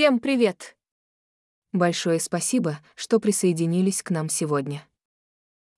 Всем 0.00 0.18
привет! 0.18 0.78
Большое 1.74 2.20
спасибо, 2.20 2.80
что 2.94 3.20
присоединились 3.20 4.02
к 4.02 4.08
нам 4.08 4.30
сегодня. 4.30 4.88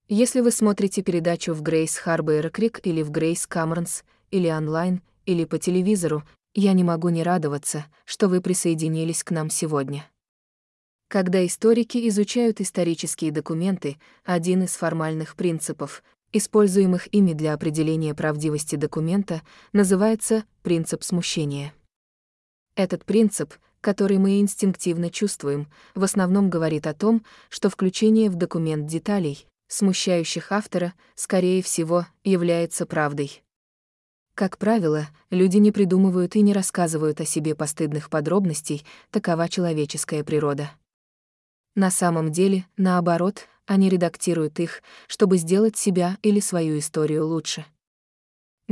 Если 0.06 0.40
вы 0.40 0.52
смотрите 0.52 1.02
передачу 1.02 1.52
в 1.54 1.60
Грейс 1.60 1.96
Харбейр 1.96 2.48
Крик 2.50 2.78
или 2.86 3.02
в 3.02 3.10
Грейс 3.10 3.48
Камернс, 3.48 4.04
или 4.30 4.48
онлайн, 4.48 5.02
или 5.26 5.44
по 5.44 5.58
телевизору, 5.58 6.22
я 6.54 6.72
не 6.72 6.84
могу 6.84 7.08
не 7.08 7.24
радоваться, 7.24 7.86
что 8.04 8.28
вы 8.28 8.40
присоединились 8.40 9.24
к 9.24 9.32
нам 9.32 9.50
сегодня. 9.50 10.08
Когда 11.08 11.44
историки 11.44 12.08
изучают 12.08 12.60
исторические 12.60 13.32
документы, 13.32 13.96
один 14.22 14.62
из 14.62 14.76
формальных 14.76 15.34
принципов, 15.34 16.04
используемых 16.32 17.12
ими 17.12 17.32
для 17.32 17.54
определения 17.54 18.14
правдивости 18.14 18.76
документа, 18.76 19.42
называется 19.72 20.44
принцип 20.62 21.02
смущения. 21.02 21.74
Этот 22.76 23.04
принцип, 23.04 23.54
который 23.82 24.16
мы 24.16 24.40
инстинктивно 24.40 25.10
чувствуем, 25.10 25.68
в 25.94 26.04
основном 26.04 26.48
говорит 26.48 26.86
о 26.86 26.94
том, 26.94 27.22
что 27.50 27.68
включение 27.68 28.30
в 28.30 28.36
документ 28.36 28.86
деталей, 28.86 29.46
смущающих 29.68 30.52
автора, 30.52 30.94
скорее 31.14 31.62
всего, 31.62 32.06
является 32.24 32.86
правдой. 32.86 33.42
Как 34.34 34.56
правило, 34.56 35.08
люди 35.30 35.58
не 35.58 35.72
придумывают 35.72 36.36
и 36.36 36.40
не 36.40 36.54
рассказывают 36.54 37.20
о 37.20 37.26
себе 37.26 37.54
постыдных 37.54 38.08
подробностей, 38.08 38.86
такова 39.10 39.48
человеческая 39.48 40.24
природа. 40.24 40.70
На 41.74 41.90
самом 41.90 42.32
деле, 42.32 42.66
наоборот, 42.76 43.48
они 43.66 43.88
редактируют 43.88 44.60
их, 44.60 44.82
чтобы 45.06 45.38
сделать 45.38 45.76
себя 45.76 46.18
или 46.22 46.40
свою 46.40 46.78
историю 46.78 47.26
лучше. 47.26 47.66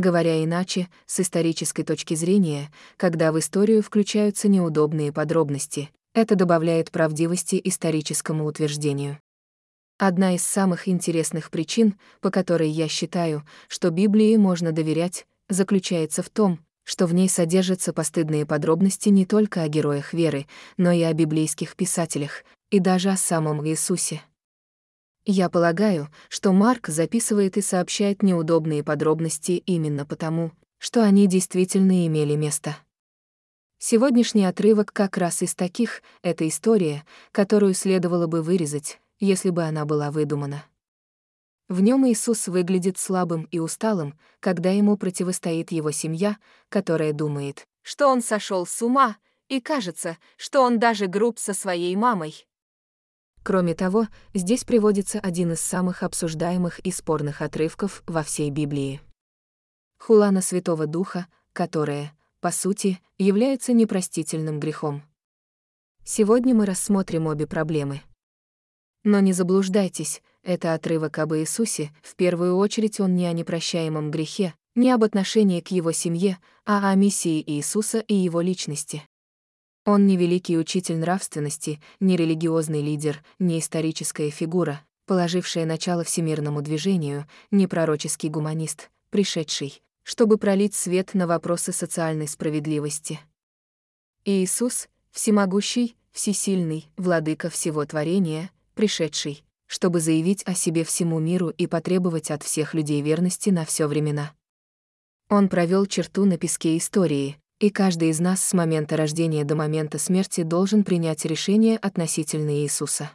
Говоря 0.01 0.43
иначе, 0.43 0.89
с 1.05 1.21
исторической 1.21 1.83
точки 1.83 2.15
зрения, 2.15 2.73
когда 2.97 3.33
в 3.33 3.39
историю 3.39 3.83
включаются 3.83 4.49
неудобные 4.49 5.13
подробности, 5.13 5.91
это 6.15 6.37
добавляет 6.37 6.91
правдивости 6.91 7.61
историческому 7.63 8.47
утверждению. 8.47 9.19
Одна 9.99 10.35
из 10.35 10.43
самых 10.43 10.89
интересных 10.89 11.51
причин, 11.51 11.99
по 12.23 12.31
которой 12.31 12.71
я 12.71 12.89
считаю, 12.89 13.47
что 13.69 13.91
Библии 13.91 14.35
можно 14.39 14.73
доверять, 14.73 15.27
заключается 15.51 16.23
в 16.23 16.31
том, 16.31 16.61
что 16.85 17.05
в 17.05 17.13
ней 17.13 17.29
содержатся 17.29 17.93
постыдные 17.93 18.47
подробности 18.47 19.11
не 19.11 19.27
только 19.27 19.61
о 19.61 19.69
героях 19.69 20.15
веры, 20.15 20.47
но 20.79 20.93
и 20.93 21.03
о 21.03 21.13
библейских 21.13 21.77
писателях, 21.77 22.43
и 22.71 22.79
даже 22.79 23.11
о 23.11 23.19
самом 23.19 23.67
Иисусе. 23.67 24.23
Я 25.25 25.51
полагаю, 25.51 26.09
что 26.29 26.53
Марк 26.53 26.89
записывает 26.89 27.57
и 27.57 27.61
сообщает 27.61 28.23
неудобные 28.23 28.83
подробности 28.83 29.53
именно 29.53 30.07
потому, 30.07 30.53
что 30.79 31.03
они 31.03 31.27
действительно 31.27 32.07
имели 32.07 32.37
место. 32.37 32.77
Сегодняшний 33.79 34.45
отрывок 34.45 34.93
как 34.93 35.17
раз 35.17 35.43
из 35.43 35.55
таких— 35.55 36.03
это 36.23 36.49
история, 36.49 37.05
которую 37.33 37.75
следовало 37.75 38.27
бы 38.27 38.43
вырезать, 38.43 39.01
если 39.19 39.51
бы 39.51 39.63
она 39.63 39.85
была 39.85 40.11
выдумана. 40.11 40.65
В 41.69 41.81
нем 41.83 42.07
Иисус 42.07 42.49
выглядит 42.49 42.99
слабым 42.99 43.45
и 43.45 43.59
усталым, 43.59 44.19
когда 44.41 44.71
ему 44.71 44.97
противостоит 44.97 45.71
его 45.71 45.93
семья, 45.93 46.37
которая 46.69 47.13
думает, 47.13 47.65
что 47.83 48.09
он 48.09 48.23
сошел 48.23 48.67
с 48.67 48.83
ума, 48.83 49.17
и 49.49 49.61
кажется, 49.61 50.19
что 50.37 50.63
он 50.63 50.79
даже 50.79 51.07
груб 51.07 51.39
со 51.39 51.55
своей 51.55 51.95
мамой. 51.95 52.47
Кроме 53.43 53.75
того, 53.75 54.07
здесь 54.35 54.65
приводится 54.65 55.19
один 55.19 55.53
из 55.53 55.61
самых 55.61 56.03
обсуждаемых 56.03 56.79
и 56.81 56.91
спорных 56.91 57.41
отрывков 57.41 58.03
во 58.07 58.23
всей 58.23 58.51
Библии. 58.51 59.01
Хулана 59.99 60.43
Святого 60.43 60.87
Духа, 60.87 61.27
которая, 61.53 62.13
по 62.41 62.51
сути, 62.51 63.01
является 63.19 63.73
непростительным 63.73 64.61
грехом. 64.61 65.03
Сегодня 66.05 66.55
мы 66.55 66.67
рассмотрим 66.67 67.27
обе 67.27 67.47
проблемы. 67.47 68.03
Но 69.05 69.21
не 69.21 69.33
заблуждайтесь, 69.33 70.23
это 70.43 70.75
отрывок 70.75 71.19
об 71.19 71.35
Иисусе, 71.35 71.91
в 72.03 72.17
первую 72.17 72.57
очередь 72.57 73.01
он 73.01 73.15
не 73.15 73.27
о 73.27 73.33
непрощаемом 73.33 74.11
грехе, 74.11 74.55
не 74.75 74.91
об 74.91 75.05
отношении 75.05 75.61
к 75.61 75.69
его 75.69 75.93
семье, 75.93 76.39
а 76.65 76.91
о 76.91 76.95
миссии 76.95 77.43
Иисуса 77.47 78.01
и 78.01 78.15
его 78.15 78.41
личности. 78.41 79.03
Он 79.85 80.07
не 80.07 80.17
великий 80.17 80.59
учитель 80.59 80.97
нравственности, 80.97 81.81
не 82.01 82.17
религиозный 82.17 82.83
лидер, 82.83 83.25
не 83.39 83.59
историческая 83.59 84.31
фигура, 84.31 84.85
положившая 85.07 85.65
начало 85.65 86.05
всемирному 86.05 86.63
движению, 86.63 87.27
не 87.51 87.67
пророческий 87.67 88.29
гуманист, 88.29 88.91
пришедший, 89.11 89.83
чтобы 90.03 90.37
пролить 90.37 90.75
свет 90.75 91.15
на 91.15 91.27
вопросы 91.27 91.73
социальной 91.73 92.29
справедливости. 92.29 93.21
Иисус— 94.25 94.89
всемогущий, 95.11 95.97
всесильный, 96.13 96.89
владыка 96.97 97.49
всего 97.49 97.85
творения, 97.87 98.51
пришедший, 98.75 99.45
чтобы 99.67 100.01
заявить 100.01 100.43
о 100.47 100.55
себе 100.55 100.85
всему 100.85 101.19
миру 101.21 101.49
и 101.49 101.67
потребовать 101.67 102.31
от 102.31 102.43
всех 102.43 102.75
людей 102.75 103.01
верности 103.01 103.51
на 103.51 103.65
все 103.65 103.87
времена. 103.87 104.35
Он 105.31 105.49
провел 105.49 105.87
черту 105.87 106.25
на 106.27 106.37
песке 106.37 106.77
истории, 106.77 107.40
и 107.61 107.69
каждый 107.69 108.09
из 108.09 108.21
нас 108.21 108.43
с 108.43 108.55
момента 108.55 108.97
рождения 108.97 109.45
до 109.45 109.55
момента 109.55 109.99
смерти 109.99 110.43
должен 110.43 110.83
принять 110.83 111.27
решение 111.27 111.77
относительно 111.77 112.51
Иисуса. 112.63 113.13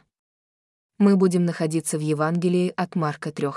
Мы 0.98 1.16
будем 1.16 1.44
находиться 1.44 1.98
в 1.98 2.00
Евангелии 2.00 2.72
от 2.76 2.94
Марка 2.94 3.32
3. 3.32 3.48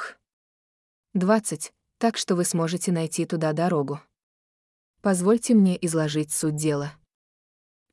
20, 1.14 1.72
так 2.00 2.18
что 2.18 2.36
вы 2.36 2.44
сможете 2.44 2.92
найти 2.92 3.26
туда 3.26 3.54
дорогу. 3.54 4.02
Позвольте 5.02 5.54
мне 5.54 5.78
изложить 5.86 6.32
суть 6.34 6.56
дела. 6.56 6.94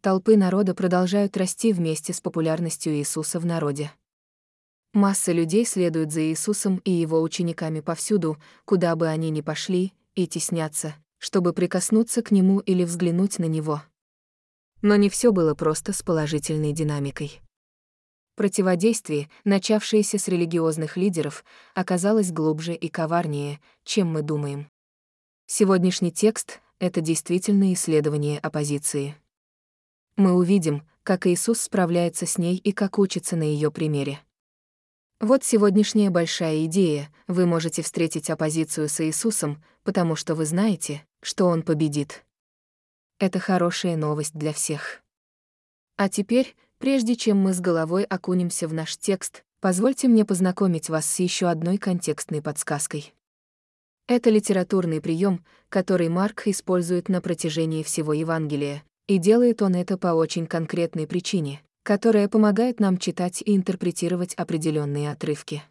Толпы 0.00 0.36
народа 0.36 0.74
продолжают 0.74 1.36
расти 1.36 1.74
вместе 1.74 2.14
с 2.14 2.20
популярностью 2.22 2.94
Иисуса 2.94 3.38
в 3.38 3.44
народе. 3.44 3.92
Масса 4.94 5.32
людей 5.32 5.66
следует 5.66 6.12
за 6.12 6.22
Иисусом 6.22 6.78
и 6.78 6.92
его 6.92 7.20
учениками 7.20 7.80
повсюду, 7.80 8.38
куда 8.64 8.96
бы 8.96 9.06
они 9.06 9.28
ни 9.28 9.42
пошли, 9.42 9.92
и 10.14 10.26
теснятся, 10.26 10.94
чтобы 11.18 11.52
прикоснуться 11.52 12.22
к 12.22 12.30
нему 12.30 12.60
или 12.60 12.84
взглянуть 12.84 13.38
на 13.38 13.46
него. 13.46 13.82
Но 14.82 14.96
не 14.96 15.08
все 15.08 15.32
было 15.32 15.54
просто 15.54 15.92
с 15.92 16.02
положительной 16.02 16.72
динамикой. 16.72 17.40
Противодействие, 18.36 19.30
начавшееся 19.44 20.18
с 20.18 20.28
религиозных 20.28 20.98
лидеров, 20.98 21.44
оказалось 21.74 22.32
глубже 22.32 22.74
и 22.74 22.88
коварнее, 22.88 23.60
чем 23.82 24.08
мы 24.08 24.22
думаем. 24.22 24.70
Сегодняшний 25.46 26.12
текст— 26.12 26.60
это 26.78 27.00
действительно 27.00 27.72
исследование 27.72 28.38
оппозиции. 28.38 29.16
Мы 30.16 30.34
увидим, 30.34 30.82
как 31.02 31.26
Иисус 31.26 31.60
справляется 31.60 32.26
с 32.26 32.36
ней 32.36 32.56
и 32.56 32.72
как 32.72 32.98
учится 32.98 33.36
на 33.36 33.44
ее 33.44 33.70
примере. 33.70 34.20
Вот 35.20 35.44
сегодняшняя 35.44 36.10
большая 36.10 36.66
идея. 36.66 37.10
Вы 37.26 37.46
можете 37.46 37.80
встретить 37.80 38.28
оппозицию 38.28 38.86
с 38.90 39.02
Иисусом, 39.02 39.64
потому 39.82 40.14
что 40.14 40.34
вы 40.34 40.44
знаете, 40.44 41.06
что 41.22 41.46
Он 41.46 41.62
победит. 41.62 42.22
Это 43.18 43.38
хорошая 43.38 43.96
новость 43.96 44.34
для 44.34 44.52
всех. 44.52 45.02
А 45.96 46.10
теперь, 46.10 46.54
прежде 46.76 47.16
чем 47.16 47.38
мы 47.38 47.54
с 47.54 47.60
головой 47.60 48.04
окунемся 48.04 48.68
в 48.68 48.74
наш 48.74 48.98
текст, 48.98 49.42
позвольте 49.60 50.06
мне 50.06 50.26
познакомить 50.26 50.90
вас 50.90 51.06
с 51.06 51.18
еще 51.18 51.46
одной 51.46 51.78
контекстной 51.78 52.42
подсказкой. 52.42 53.14
Это 54.08 54.28
литературный 54.28 55.00
прием, 55.00 55.42
который 55.70 56.10
Марк 56.10 56.46
использует 56.46 57.08
на 57.08 57.22
протяжении 57.22 57.82
всего 57.82 58.12
Евангелия, 58.12 58.82
и 59.06 59.16
делает 59.16 59.62
он 59.62 59.76
это 59.76 59.96
по 59.96 60.08
очень 60.08 60.46
конкретной 60.46 61.06
причине 61.06 61.62
которая 61.86 62.28
помогает 62.28 62.80
нам 62.80 62.98
читать 62.98 63.40
и 63.42 63.54
интерпретировать 63.54 64.34
определенные 64.34 65.12
отрывки. 65.12 65.62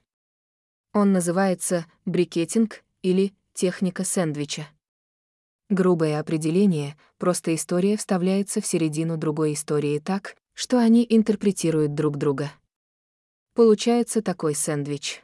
Он 0.93 1.11
называется 1.11 1.87
брикетинг 2.05 2.85
или 3.01 3.33
техника 3.53 4.05
сэндвича. 4.05 4.69
Грубое 5.69 6.21
определение, 6.21 6.95
просто 7.17 7.53
история 7.53 7.97
вставляется 7.97 8.61
в 8.61 8.65
середину 8.65 9.17
другой 9.17 9.55
истории 9.55 9.99
так, 9.99 10.37
что 10.53 10.79
они 10.79 11.05
интерпретируют 11.09 11.95
друг 11.95 12.15
друга. 12.15 12.49
Получается 13.53 14.21
такой 14.21 14.55
сэндвич. 14.55 15.21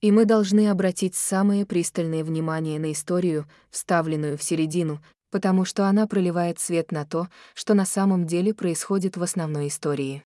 И 0.00 0.12
мы 0.12 0.24
должны 0.24 0.70
обратить 0.70 1.14
самое 1.14 1.66
пристальное 1.66 2.24
внимание 2.24 2.80
на 2.80 2.92
историю, 2.92 3.46
вставленную 3.68 4.38
в 4.38 4.42
середину, 4.42 5.04
потому 5.30 5.64
что 5.64 5.86
она 5.86 6.06
проливает 6.06 6.58
свет 6.58 6.92
на 6.92 7.04
то, 7.04 7.28
что 7.54 7.74
на 7.74 7.86
самом 7.86 8.26
деле 8.26 8.52
происходит 8.52 9.16
в 9.16 9.22
основной 9.22 9.68
истории. 9.68 10.24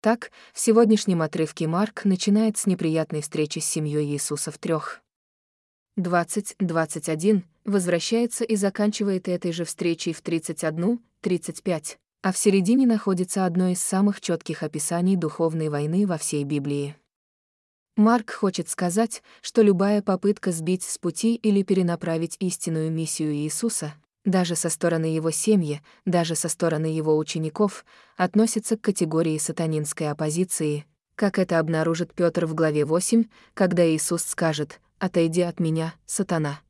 Так, 0.00 0.30
в 0.54 0.60
сегодняшнем 0.60 1.20
отрывке 1.20 1.66
Марк 1.66 2.04
начинает 2.04 2.56
с 2.56 2.66
неприятной 2.66 3.20
встречи 3.20 3.58
с 3.58 3.66
семьей 3.66 4.06
Иисуса 4.06 4.50
в 4.50 4.56
трех. 4.56 5.02
20-21 5.98 7.42
возвращается 7.66 8.44
и 8.44 8.56
заканчивает 8.56 9.28
этой 9.28 9.52
же 9.52 9.64
встречей 9.64 10.14
в 10.14 10.22
31-35, 10.22 11.96
а 12.22 12.32
в 12.32 12.38
середине 12.38 12.86
находится 12.86 13.44
одно 13.44 13.68
из 13.68 13.82
самых 13.82 14.22
четких 14.22 14.62
описаний 14.62 15.16
духовной 15.16 15.68
войны 15.68 16.06
во 16.06 16.16
всей 16.16 16.44
Библии. 16.44 16.96
Марк 17.96 18.30
хочет 18.30 18.70
сказать, 18.70 19.22
что 19.42 19.60
любая 19.60 20.00
попытка 20.00 20.52
сбить 20.52 20.84
с 20.84 20.96
пути 20.96 21.34
или 21.34 21.62
перенаправить 21.62 22.36
истинную 22.38 22.90
миссию 22.90 23.34
Иисуса 23.34 23.92
даже 24.24 24.56
со 24.56 24.68
стороны 24.68 25.06
его 25.06 25.30
семьи, 25.30 25.82
даже 26.04 26.34
со 26.34 26.48
стороны 26.48 26.86
его 26.86 27.16
учеников, 27.16 27.84
относится 28.16 28.76
к 28.76 28.82
категории 28.82 29.38
сатанинской 29.38 30.10
оппозиции, 30.10 30.84
как 31.14 31.38
это 31.38 31.58
обнаружит 31.58 32.14
Петр 32.14 32.46
в 32.46 32.54
главе 32.54 32.84
8, 32.84 33.24
когда 33.54 33.86
Иисус 33.86 34.22
скажет 34.24 34.80
«Отойди 34.98 35.42
от 35.42 35.60
меня, 35.60 35.94
сатана». 36.06 36.60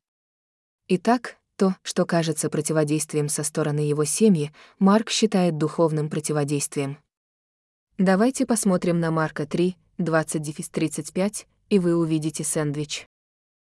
Итак, 0.89 1.37
то, 1.57 1.77
что 1.83 2.07
кажется 2.07 2.49
противодействием 2.49 3.29
со 3.29 3.43
стороны 3.45 3.81
его 3.81 4.05
семьи, 4.05 4.53
Марк 4.79 5.11
считает 5.11 5.59
духовным 5.59 6.09
противодействием. 6.09 6.99
Давайте 7.99 8.47
посмотрим 8.47 8.99
на 8.99 9.11
Марка 9.11 9.47
3, 9.47 9.77
20-35, 9.99 11.47
и 11.69 11.79
вы 11.79 11.95
увидите 11.95 12.45
сэндвич. 12.45 13.07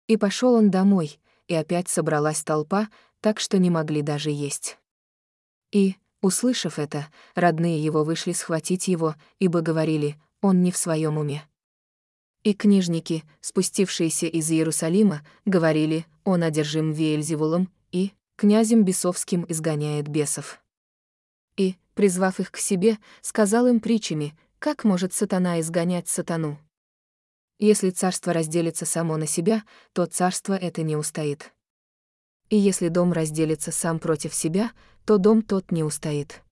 И 0.07 0.15
пошел 0.15 0.53
он 0.53 0.71
домой, 0.71 1.19
и 1.47 1.55
опять 1.55 1.89
собралась 1.89 2.41
толпа, 2.41 2.87
так 3.23 3.39
что 3.39 3.57
не 3.57 3.69
могли 3.69 4.01
даже 4.01 4.31
есть. 4.31 4.77
И, 5.71 5.95
услышав 6.21 6.77
это, 6.77 7.07
родные 7.35 7.81
его 7.81 8.03
вышли 8.03 8.33
схватить 8.33 8.89
его, 8.89 9.15
ибо 9.39 9.61
говорили, 9.61 10.17
он 10.41 10.61
не 10.61 10.73
в 10.73 10.77
своем 10.77 11.17
уме. 11.17 11.47
И 12.43 12.53
книжники, 12.53 13.23
спустившиеся 13.39 14.25
из 14.25 14.51
Иерусалима, 14.51 15.25
говорили, 15.45 16.05
он 16.25 16.43
одержим 16.43 16.91
Веельзевулом 16.91 17.71
и 17.93 18.11
князем 18.35 18.83
бесовским 18.83 19.45
изгоняет 19.47 20.09
бесов. 20.09 20.59
И, 21.55 21.77
призвав 21.93 22.41
их 22.41 22.51
к 22.51 22.57
себе, 22.57 22.97
сказал 23.21 23.67
им 23.67 23.79
притчами, 23.79 24.37
как 24.59 24.83
может 24.83 25.13
сатана 25.13 25.61
изгонять 25.61 26.09
сатану. 26.09 26.59
Если 27.57 27.89
царство 27.89 28.33
разделится 28.33 28.85
само 28.85 29.15
на 29.15 29.27
себя, 29.27 29.63
то 29.93 30.05
царство 30.07 30.55
это 30.55 30.81
не 30.81 30.97
устоит. 30.97 31.52
И 32.53 32.55
если 32.55 32.87
дом 32.87 33.13
разделится 33.13 33.71
сам 33.71 33.97
против 33.97 34.31
себя, 34.31 34.73
то 35.05 35.17
дом 35.17 35.41
тот 35.41 35.71
не 35.71 35.83
устоит. 35.83 36.43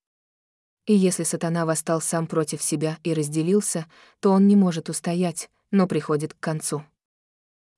И 0.87 0.95
если 0.95 1.21
сатана 1.21 1.63
восстал 1.63 2.01
сам 2.01 2.25
против 2.25 2.63
себя 2.63 2.97
и 3.03 3.13
разделился, 3.13 3.85
то 4.19 4.31
он 4.31 4.47
не 4.47 4.55
может 4.55 4.89
устоять, 4.89 5.51
но 5.69 5.85
приходит 5.85 6.33
к 6.33 6.39
концу. 6.39 6.83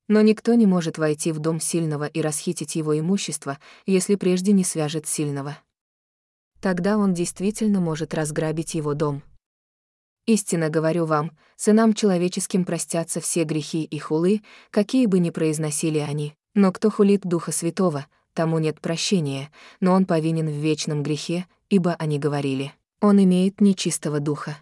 Но 0.07 0.21
никто 0.21 0.53
не 0.53 0.65
может 0.65 0.97
войти 0.97 1.33
в 1.33 1.39
дом 1.39 1.59
сильного 1.59 2.05
и 2.05 2.21
расхитить 2.21 2.77
его 2.77 2.97
имущество, 2.97 3.59
если 3.85 4.15
прежде 4.15 4.53
не 4.53 4.63
свяжет 4.63 5.05
сильного. 5.05 5.57
Тогда 6.61 6.97
он 6.97 7.13
действительно 7.13 7.81
может 7.81 8.13
разграбить 8.13 8.73
его 8.73 8.93
дом. 8.93 9.21
Истинно 10.27 10.69
говорю 10.69 11.05
вам, 11.05 11.37
сынам 11.57 11.93
человеческим 11.93 12.63
простятся 12.63 13.19
все 13.19 13.43
грехи 13.43 13.83
и 13.83 13.99
хулы, 13.99 14.43
какие 14.71 15.07
бы 15.07 15.19
ни 15.19 15.29
произносили 15.29 15.99
они, 15.99 16.37
но 16.53 16.71
кто 16.71 16.89
хулит 16.89 17.21
Духа 17.21 17.51
Святого, 17.51 18.05
тому 18.33 18.59
нет 18.59 18.79
прощения, 18.79 19.51
но 19.79 19.93
он 19.93 20.05
повинен 20.05 20.47
в 20.47 20.53
вечном 20.53 21.03
грехе, 21.03 21.47
ибо 21.69 21.93
они 21.95 22.19
говорили, 22.19 22.73
он 23.01 23.23
имеет 23.23 23.61
нечистого 23.61 24.19
духа. 24.19 24.57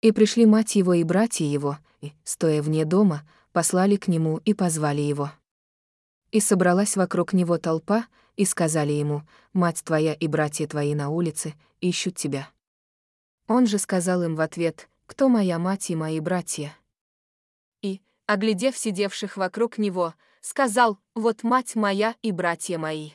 И 0.00 0.12
пришли 0.12 0.46
мать 0.46 0.76
его 0.76 0.94
и 0.94 1.04
братья 1.04 1.44
его, 1.44 1.78
и, 2.00 2.12
стоя 2.24 2.62
вне 2.62 2.84
дома, 2.84 3.26
послали 3.52 3.96
к 3.96 4.08
нему 4.08 4.38
и 4.44 4.52
позвали 4.52 5.00
его. 5.00 5.30
И 6.30 6.40
собралась 6.40 6.96
вокруг 6.96 7.32
него 7.32 7.58
толпа, 7.58 8.06
и 8.36 8.44
сказали 8.44 8.92
ему, 8.92 9.22
«Мать 9.52 9.82
твоя 9.84 10.12
и 10.12 10.26
братья 10.26 10.66
твои 10.66 10.94
на 10.94 11.08
улице 11.08 11.54
ищут 11.80 12.16
тебя». 12.16 12.48
Он 13.46 13.66
же 13.66 13.78
сказал 13.78 14.22
им 14.22 14.34
в 14.34 14.40
ответ, 14.40 14.88
«Кто 15.06 15.28
моя 15.28 15.58
мать 15.58 15.90
и 15.90 15.96
мои 15.96 16.18
братья?» 16.18 16.76
И, 17.82 18.00
оглядев 18.26 18.76
сидевших 18.76 19.36
вокруг 19.36 19.78
него, 19.78 20.14
сказал, 20.44 20.98
«Вот 21.14 21.42
мать 21.42 21.74
моя 21.74 22.14
и 22.20 22.30
братья 22.30 22.78
мои». 22.78 23.12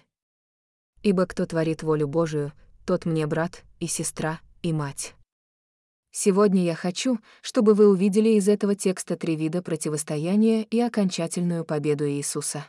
Ибо 1.03 1.27
кто 1.27 1.45
творит 1.45 1.83
волю 1.83 2.07
Божию, 2.07 2.53
тот 2.85 3.05
мне 3.05 3.27
брат 3.27 3.63
и 3.79 3.87
сестра 3.87 4.41
и 4.63 4.73
мать. 4.73 5.13
Сегодня 6.11 6.63
я 6.63 6.73
хочу, 6.73 7.19
чтобы 7.41 7.75
вы 7.75 7.87
увидели 7.87 8.29
из 8.29 8.49
этого 8.49 8.75
текста 8.75 9.15
три 9.15 9.35
вида 9.35 9.61
противостояния 9.61 10.63
и 10.63 10.79
окончательную 10.79 11.63
победу 11.65 12.09
Иисуса. 12.09 12.65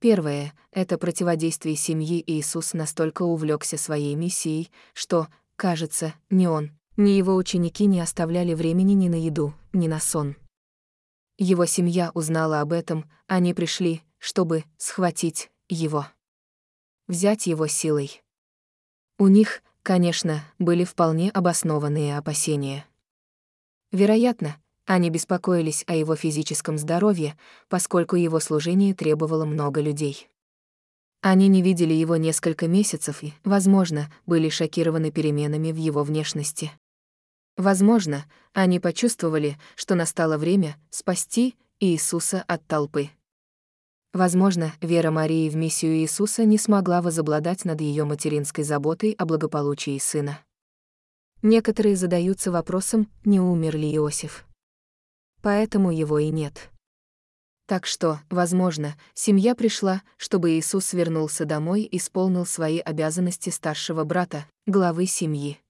Первое— 0.00 0.52
это 0.72 0.98
противодействие 0.98 1.76
семьи 1.76 2.22
Иисус 2.26 2.74
настолько 2.74 3.22
увлекся 3.22 3.78
своей 3.78 4.16
миссией, 4.16 4.72
что, 4.92 5.28
кажется, 5.54 6.14
ни 6.28 6.46
он, 6.46 6.72
ни 6.96 7.10
его 7.10 7.36
ученики 7.36 7.86
не 7.86 8.00
оставляли 8.00 8.54
времени 8.54 8.94
ни 8.94 9.08
на 9.08 9.24
еду, 9.24 9.54
ни 9.72 9.86
на 9.86 10.00
сон. 10.00 10.34
Его 11.38 11.66
семья 11.66 12.10
узнала 12.14 12.60
об 12.60 12.72
этом, 12.72 13.10
они 13.26 13.54
пришли, 13.54 14.02
чтобы 14.18 14.64
схватить 14.76 15.50
его. 15.68 16.06
Взять 17.08 17.46
его 17.46 17.66
силой. 17.66 18.22
У 19.18 19.28
них, 19.28 19.62
Конечно, 19.82 20.44
были 20.60 20.84
вполне 20.84 21.30
обоснованные 21.30 22.16
опасения. 22.16 22.86
Вероятно, 23.90 24.56
они 24.86 25.10
беспокоились 25.10 25.82
о 25.88 25.94
его 25.96 26.14
физическом 26.14 26.78
здоровье, 26.78 27.36
поскольку 27.68 28.14
его 28.14 28.38
служение 28.38 28.94
требовало 28.94 29.44
много 29.44 29.80
людей. 29.80 30.28
Они 31.20 31.48
не 31.48 31.62
видели 31.62 31.92
его 31.92 32.16
несколько 32.16 32.68
месяцев 32.68 33.24
и, 33.24 33.34
возможно, 33.42 34.12
были 34.24 34.48
шокированы 34.48 35.10
переменами 35.10 35.72
в 35.72 35.76
его 35.76 36.04
внешности. 36.04 36.70
Возможно, 37.56 38.24
они 38.52 38.80
почувствовали, 38.80 39.58
что 39.76 39.94
настало 39.94 40.38
время 40.38 40.76
спасти 40.90 41.56
Иисуса 41.80 42.44
от 42.46 42.66
толпы. 42.66 43.10
Возможно, 44.12 44.74
вера 44.82 45.10
Марии 45.10 45.48
в 45.48 45.56
миссию 45.56 45.96
Иисуса 45.96 46.44
не 46.44 46.58
смогла 46.58 47.00
возобладать 47.00 47.64
над 47.64 47.80
ее 47.80 48.04
материнской 48.04 48.62
заботой 48.62 49.12
о 49.12 49.24
благополучии 49.24 49.98
сына. 49.98 50.38
Некоторые 51.40 51.96
задаются 51.96 52.52
вопросом, 52.52 53.08
не 53.24 53.40
умер 53.40 53.76
ли 53.76 53.96
Иосиф. 53.96 54.44
Поэтому 55.40 55.90
его 55.90 56.18
и 56.18 56.28
нет. 56.28 56.70
Так 57.66 57.86
что, 57.86 58.20
возможно, 58.28 58.96
семья 59.14 59.54
пришла, 59.54 60.02
чтобы 60.18 60.50
Иисус 60.50 60.92
вернулся 60.92 61.46
домой 61.46 61.82
и 61.82 61.96
исполнил 61.96 62.44
свои 62.44 62.78
обязанности 62.80 63.48
старшего 63.48 64.04
брата, 64.04 64.46
главы 64.66 65.06
семьи. 65.06 65.61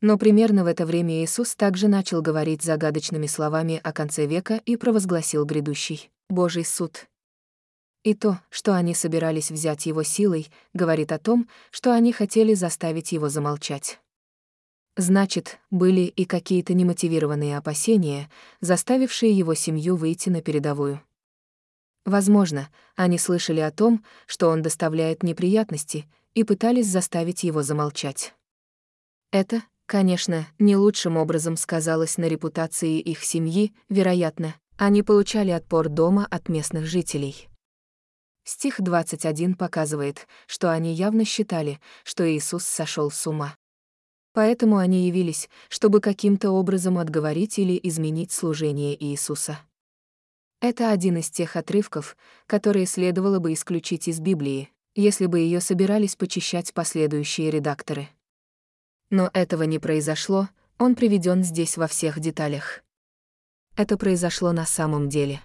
Но 0.00 0.18
примерно 0.18 0.64
в 0.64 0.66
это 0.66 0.86
время 0.86 1.22
Иисус 1.22 1.54
также 1.54 1.88
начал 1.88 2.20
говорить 2.20 2.62
загадочными 2.62 3.26
словами 3.26 3.80
о 3.82 3.92
конце 3.92 4.26
века 4.26 4.60
и 4.66 4.76
провозгласил 4.76 5.44
грядущий 5.44 6.10
Божий 6.28 6.64
суд. 6.64 7.06
И 8.02 8.14
то, 8.14 8.38
что 8.50 8.74
они 8.74 8.94
собирались 8.94 9.50
взять 9.50 9.86
его 9.86 10.02
силой, 10.02 10.48
говорит 10.74 11.10
о 11.10 11.18
том, 11.18 11.48
что 11.70 11.94
они 11.94 12.12
хотели 12.12 12.52
заставить 12.54 13.12
его 13.12 13.30
замолчать. 13.30 13.98
Значит, 14.96 15.58
были 15.70 16.02
и 16.02 16.24
какие-то 16.24 16.74
немотивированные 16.74 17.56
опасения, 17.56 18.30
заставившие 18.60 19.32
его 19.32 19.54
семью 19.54 19.96
выйти 19.96 20.28
на 20.28 20.40
передовую. 20.40 21.02
Возможно, 22.04 22.68
они 22.94 23.18
слышали 23.18 23.60
о 23.60 23.70
том, 23.70 24.04
что 24.26 24.50
он 24.50 24.62
доставляет 24.62 25.22
неприятности, 25.22 26.06
и 26.34 26.42
пытались 26.42 26.88
заставить 26.88 27.44
его 27.44 27.62
замолчать. 27.62 28.34
Это, 29.30 29.62
конечно, 29.86 30.46
не 30.58 30.76
лучшим 30.76 31.16
образом 31.16 31.56
сказалось 31.56 32.18
на 32.18 32.24
репутации 32.26 33.00
их 33.00 33.24
семьи, 33.24 33.74
вероятно, 33.88 34.54
они 34.76 35.02
получали 35.02 35.50
отпор 35.50 35.88
дома 35.88 36.26
от 36.30 36.48
местных 36.48 36.86
жителей. 36.86 37.48
Стих 38.44 38.80
21 38.80 39.54
показывает, 39.54 40.26
что 40.46 40.70
они 40.70 40.92
явно 40.92 41.24
считали, 41.24 41.80
что 42.02 42.30
Иисус 42.30 42.64
сошел 42.64 43.10
с 43.10 43.26
ума. 43.26 43.56
Поэтому 44.34 44.78
они 44.78 45.06
явились, 45.06 45.48
чтобы 45.68 46.00
каким-то 46.00 46.50
образом 46.50 46.98
отговорить 46.98 47.58
или 47.58 47.78
изменить 47.82 48.32
служение 48.32 49.02
Иисуса. 49.02 49.60
Это 50.60 50.90
один 50.90 51.18
из 51.18 51.30
тех 51.30 51.56
отрывков, 51.56 52.16
которые 52.46 52.86
следовало 52.86 53.38
бы 53.38 53.52
исключить 53.52 54.08
из 54.08 54.18
Библии, 54.20 54.70
если 54.94 55.26
бы 55.26 55.38
ее 55.38 55.60
собирались 55.60 56.16
почищать 56.16 56.74
последующие 56.74 57.50
редакторы. 57.50 58.08
Но 59.14 59.30
этого 59.32 59.62
не 59.62 59.78
произошло, 59.78 60.48
он 60.76 60.96
приведен 60.96 61.44
здесь 61.44 61.76
во 61.76 61.86
всех 61.86 62.18
деталях. 62.18 62.82
Это 63.76 63.96
произошло 63.96 64.50
на 64.50 64.66
самом 64.66 65.08
деле. 65.08 65.40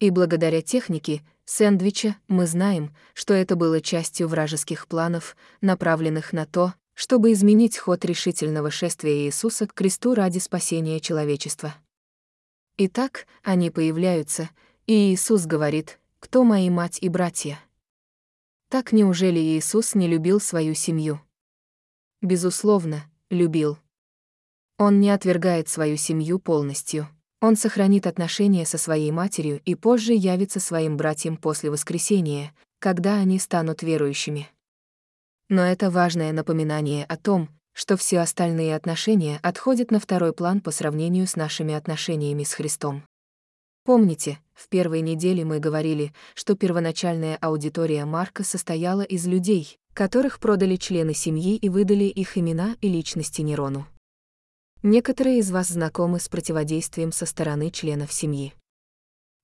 И 0.00 0.10
благодаря 0.10 0.60
технике, 0.60 1.22
сэндвича, 1.46 2.16
мы 2.28 2.46
знаем, 2.46 2.94
что 3.14 3.32
это 3.32 3.56
было 3.56 3.80
частью 3.80 4.28
вражеских 4.28 4.86
планов, 4.86 5.34
направленных 5.62 6.34
на 6.34 6.44
то, 6.44 6.74
чтобы 6.92 7.32
изменить 7.32 7.78
ход 7.78 8.04
решительного 8.04 8.70
шествия 8.70 9.24
Иисуса 9.24 9.66
к 9.66 9.72
кресту 9.72 10.14
ради 10.14 10.38
спасения 10.38 11.00
человечества. 11.00 11.74
Итак, 12.76 13.26
они 13.42 13.70
появляются, 13.70 14.50
и 14.86 15.14
Иисус 15.14 15.46
говорит, 15.46 15.98
«Кто 16.20 16.44
мои 16.44 16.68
мать 16.68 16.98
и 17.00 17.08
братья?» 17.08 17.58
Так 18.68 18.92
неужели 18.92 19.38
Иисус 19.38 19.94
не 19.94 20.06
любил 20.06 20.38
свою 20.38 20.74
семью? 20.74 21.22
Безусловно, 22.20 23.04
любил. 23.30 23.78
Он 24.76 24.98
не 25.00 25.10
отвергает 25.10 25.68
свою 25.68 25.96
семью 25.96 26.40
полностью. 26.40 27.08
Он 27.40 27.54
сохранит 27.54 28.06
отношения 28.06 28.66
со 28.66 28.78
своей 28.78 29.12
матерью 29.12 29.60
и 29.64 29.76
позже 29.76 30.12
явится 30.12 30.58
своим 30.58 30.96
братьям 30.96 31.36
после 31.36 31.70
воскресения, 31.70 32.52
когда 32.80 33.14
они 33.14 33.38
станут 33.38 33.82
верующими. 33.82 34.48
Но 35.48 35.62
это 35.62 35.90
важное 35.90 36.32
напоминание 36.32 37.04
о 37.04 37.16
том, 37.16 37.48
что 37.72 37.96
все 37.96 38.18
остальные 38.18 38.74
отношения 38.74 39.38
отходят 39.40 39.92
на 39.92 40.00
второй 40.00 40.32
план 40.32 40.60
по 40.60 40.72
сравнению 40.72 41.28
с 41.28 41.36
нашими 41.36 41.74
отношениями 41.74 42.42
с 42.42 42.52
Христом. 42.52 43.04
Помните, 43.84 44.40
в 44.54 44.68
первой 44.68 45.00
неделе 45.00 45.44
мы 45.44 45.60
говорили, 45.60 46.12
что 46.34 46.56
первоначальная 46.56 47.36
аудитория 47.36 48.04
Марка 48.04 48.42
состояла 48.42 49.02
из 49.02 49.26
людей, 49.26 49.78
которых 49.98 50.38
продали 50.38 50.76
члены 50.76 51.12
семьи 51.12 51.56
и 51.56 51.68
выдали 51.68 52.04
их 52.04 52.38
имена 52.38 52.76
и 52.80 52.88
личности 52.88 53.40
Нерону. 53.40 53.84
Некоторые 54.84 55.40
из 55.40 55.50
вас 55.50 55.70
знакомы 55.70 56.20
с 56.20 56.28
противодействием 56.28 57.10
со 57.10 57.26
стороны 57.26 57.72
членов 57.72 58.12
семьи. 58.12 58.54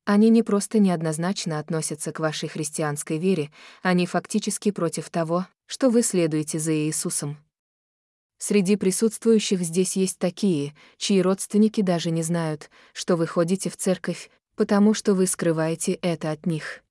Они 0.05 0.29
не 0.29 0.45
просто 0.45 0.79
неоднозначно 0.79 1.59
относятся 1.59 2.13
к 2.13 2.21
вашей 2.21 2.49
христианской 2.49 3.19
вере, 3.19 3.51
они 3.83 4.07
фактически 4.07 4.71
против 4.71 5.11
того, 5.11 5.49
что 5.67 5.91
вы 5.91 6.05
следуете 6.05 6.61
за 6.61 6.73
Иисусом. 6.73 7.37
Среди 8.39 8.77
присутствующих 8.77 9.61
здесь 9.61 9.97
есть 9.97 10.21
такие, 10.21 10.73
чьи 10.99 11.21
родственники 11.21 11.81
даже 11.81 12.13
не 12.13 12.23
знают, 12.23 12.71
что 12.93 13.17
вы 13.17 13.27
ходите 13.27 13.71
в 13.71 13.77
церковь, 13.77 14.31
потому 14.55 14.95
что 14.95 15.15
вы 15.15 15.27
скрываете 15.27 15.95
это 15.95 16.31
от 16.31 16.47
них. 16.47 16.84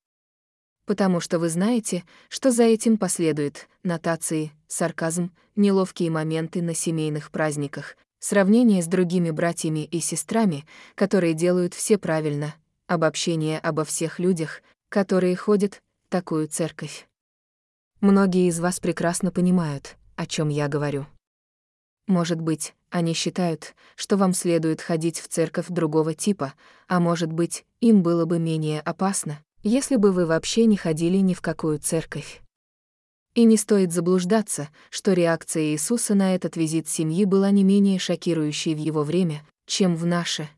Потому 0.85 1.19
что 1.19 1.39
вы 1.39 1.49
знаете, 1.49 2.03
что 2.29 2.51
за 2.51 2.63
этим 2.63 2.97
последует 2.97 3.69
нотации, 3.83 4.51
сарказм, 4.67 5.31
неловкие 5.55 6.11
моменты 6.11 6.61
на 6.61 6.73
семейных 6.73 7.31
праздниках, 7.31 7.95
сравнение 8.19 8.81
с 8.81 8.87
другими 8.87 9.31
братьями 9.31 9.85
и 9.85 9.99
сестрами, 9.99 10.65
которые 10.95 11.33
делают 11.33 11.73
все 11.73 11.97
правильно, 11.97 12.55
обобщение 12.87 13.59
обо 13.59 13.85
всех 13.85 14.19
людях, 14.19 14.61
которые 14.89 15.35
ходят 15.35 15.81
в 16.05 16.09
такую 16.09 16.47
церковь. 16.47 17.07
Многие 18.01 18.47
из 18.49 18.59
вас 18.59 18.79
прекрасно 18.79 19.31
понимают, 19.31 19.95
о 20.17 20.25
чем 20.25 20.49
я 20.49 20.67
говорю. 20.67 21.05
Может 22.07 22.41
быть, 22.41 22.73
они 22.89 23.13
считают, 23.13 23.73
что 23.95 24.17
вам 24.17 24.33
следует 24.33 24.81
ходить 24.81 25.21
в 25.21 25.29
церковь 25.29 25.67
другого 25.69 26.13
типа, 26.13 26.53
а 26.87 26.99
может 26.99 27.31
быть, 27.31 27.65
им 27.79 28.03
было 28.03 28.25
бы 28.25 28.39
менее 28.39 28.81
опасно, 28.81 29.39
если 29.63 29.95
бы 29.95 30.11
вы 30.11 30.25
вообще 30.25 30.65
не 30.65 30.75
ходили 30.75 31.17
ни 31.17 31.33
в 31.33 31.41
какую 31.41 31.79
церковь. 31.79 32.41
И 33.33 33.45
не 33.45 33.57
стоит 33.57 33.91
заблуждаться, 33.91 34.69
что 34.89 35.13
реакция 35.13 35.63
Иисуса 35.71 36.13
на 36.13 36.35
этот 36.35 36.55
визит 36.55 36.87
семьи 36.87 37.25
была 37.25 37.49
не 37.49 37.63
менее 37.63 37.97
шокирующей 37.97 38.75
в 38.75 38.77
его 38.77 39.03
время, 39.03 39.43
чем 39.65 39.95
в 39.95 40.05
наше. 40.05 40.49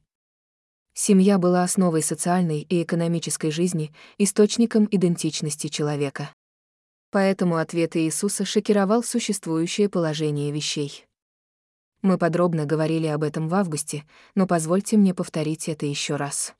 Семья 0.93 1.37
была 1.37 1.63
основой 1.63 2.01
социальной 2.01 2.61
и 2.61 2.81
экономической 2.81 3.51
жизни, 3.51 3.93
источником 4.17 4.87
идентичности 4.89 5.67
человека. 5.67 6.33
Поэтому 7.11 7.57
ответ 7.57 7.95
Иисуса 7.95 8.43
шокировал 8.43 9.03
существующее 9.03 9.87
положение 9.87 10.51
вещей. 10.51 11.05
Мы 12.01 12.17
подробно 12.17 12.65
говорили 12.65 13.07
об 13.07 13.23
этом 13.23 13.47
в 13.49 13.55
августе, 13.55 14.03
но 14.35 14.47
позвольте 14.47 14.97
мне 14.97 15.13
повторить 15.13 15.69
это 15.69 15.85
еще 15.85 16.15
раз. 16.15 16.55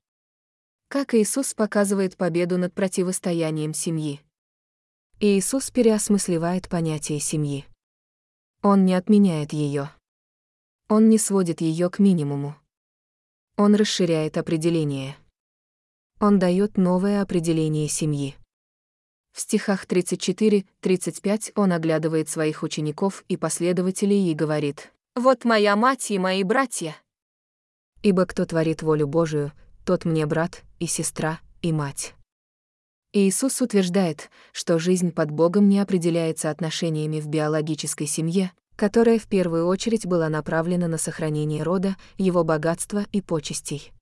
Как 0.88 1.14
Иисус 1.14 1.54
показывает 1.54 2.16
победу 2.16 2.58
над 2.58 2.74
противостоянием 2.74 3.74
семьи? 3.74 4.22
Иисус 5.20 5.72
переосмысливает 5.72 6.70
понятие 6.70 7.20
семьи. 7.20 7.66
Он 8.62 8.86
не 8.86 8.94
отменяет 8.94 9.54
ее. 9.54 9.92
Он 10.88 11.10
не 11.10 11.18
сводит 11.18 11.62
ее 11.62 11.90
к 11.90 12.00
минимуму. 12.00 12.56
Он 13.58 13.76
расширяет 13.76 14.38
определение. 14.38 15.18
Он 16.20 16.40
дает 16.40 16.78
новое 16.78 17.22
определение 17.22 17.88
семьи. 17.88 18.36
В 19.34 19.42
стихах 19.42 19.86
34-35 19.86 21.52
он 21.56 21.74
оглядывает 21.74 22.30
своих 22.30 22.64
учеников 22.64 23.24
и 23.28 23.38
последователей 23.38 24.32
и 24.32 24.34
говорит 24.34 24.92
вот 25.16 25.46
моя 25.46 25.78
мать 25.78 26.12
и 26.12 26.20
мои 26.20 26.44
братья. 26.44 26.96
Ибо 28.02 28.26
кто 28.26 28.46
творит 28.46 28.82
волю 28.82 29.08
Божию, 29.08 29.54
тот 29.86 30.04
мне 30.04 30.26
брат 30.26 30.64
и 30.80 30.88
сестра 30.88 31.40
и 31.62 31.72
мать. 31.72 32.16
Иисус 33.14 33.62
утверждает, 33.62 34.30
что 34.52 34.78
жизнь 34.80 35.12
под 35.12 35.32
Богом 35.32 35.70
не 35.70 35.80
определяется 35.80 36.50
отношениями 36.50 37.22
в 37.22 37.28
биологической 37.28 38.08
семье, 38.08 38.52
которая 38.76 39.20
в 39.20 39.28
первую 39.28 39.68
очередь 39.68 40.06
была 40.06 40.28
направлена 40.28 40.88
на 40.88 40.98
сохранение 40.98 41.64
рода, 41.64 41.96
его 42.18 42.44
богатства 42.44 43.06
и 43.14 43.22
почестей. 43.22 43.94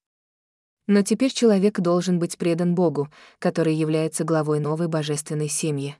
Но 0.88 1.04
теперь 1.04 1.32
человек 1.32 1.80
должен 1.80 2.18
быть 2.18 2.38
предан 2.38 2.75
Богу, 2.75 3.10
который 3.38 3.75
является 3.75 4.24
главой 4.24 4.60
новой 4.60 4.88
божественной 4.88 5.48
семьи. 5.48 5.96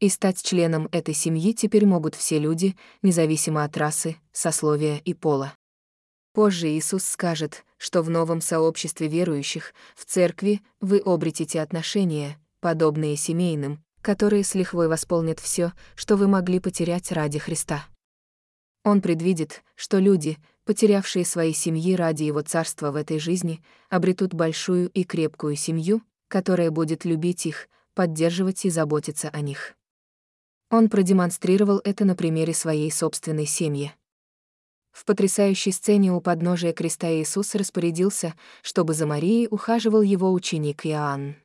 И 0.00 0.08
стать 0.08 0.42
членом 0.42 0.88
этой 0.92 1.14
семьи 1.14 1.52
теперь 1.52 1.86
могут 1.86 2.14
все 2.14 2.38
люди, 2.38 2.76
независимо 3.02 3.64
от 3.64 3.76
расы, 3.76 4.16
сословия 4.32 4.96
и 5.04 5.14
пола. 5.14 5.54
Позже 6.38 6.68
Иисус 6.68 7.02
скажет, 7.02 7.64
что 7.78 8.00
в 8.00 8.10
новом 8.10 8.40
сообществе 8.40 9.08
верующих, 9.08 9.74
в 9.96 10.04
церкви, 10.04 10.62
вы 10.80 11.02
обретете 11.04 11.60
отношения, 11.60 12.38
подобные 12.60 13.16
семейным, 13.16 13.82
которые 14.02 14.44
с 14.44 14.54
лихвой 14.54 14.86
восполнят 14.86 15.40
все, 15.40 15.72
что 15.96 16.14
вы 16.14 16.28
могли 16.28 16.60
потерять 16.60 17.10
ради 17.10 17.40
Христа. 17.40 17.88
Он 18.84 19.00
предвидит, 19.00 19.64
что 19.74 19.98
люди, 19.98 20.38
потерявшие 20.64 21.24
свои 21.24 21.52
семьи 21.52 21.96
ради 21.96 22.22
Его 22.22 22.42
царства 22.42 22.92
в 22.92 22.94
этой 22.94 23.18
жизни, 23.18 23.60
обретут 23.90 24.32
большую 24.32 24.90
и 24.90 25.02
крепкую 25.02 25.56
семью, 25.56 26.02
которая 26.28 26.70
будет 26.70 27.04
любить 27.04 27.46
их, 27.46 27.68
поддерживать 27.94 28.64
и 28.64 28.70
заботиться 28.70 29.28
о 29.30 29.40
них. 29.40 29.74
Он 30.70 30.88
продемонстрировал 30.88 31.80
это 31.82 32.04
на 32.04 32.14
примере 32.14 32.54
своей 32.54 32.92
собственной 32.92 33.46
семьи. 33.46 33.92
В 34.98 35.04
потрясающей 35.04 35.70
сцене 35.70 36.12
у 36.12 36.20
подножия 36.20 36.72
креста 36.72 37.08
Иисус 37.08 37.54
распорядился, 37.54 38.34
чтобы 38.62 38.94
за 38.94 39.06
Марией 39.06 39.46
ухаживал 39.48 40.02
его 40.02 40.32
ученик 40.32 40.84
Иоанн. 40.84 41.36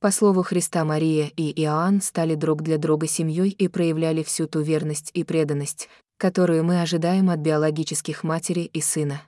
По 0.00 0.10
слову 0.10 0.42
Христа 0.42 0.84
Мария 0.84 1.30
и 1.36 1.62
Иоанн 1.62 2.00
стали 2.00 2.34
друг 2.34 2.62
для 2.62 2.76
друга 2.76 3.06
семьей 3.06 3.50
и 3.50 3.68
проявляли 3.68 4.24
всю 4.24 4.48
ту 4.48 4.62
верность 4.62 5.12
и 5.14 5.22
преданность, 5.22 5.88
которую 6.18 6.64
мы 6.64 6.82
ожидаем 6.82 7.30
от 7.30 7.38
биологических 7.38 8.24
матери 8.24 8.62
и 8.62 8.80
сына. 8.80 9.22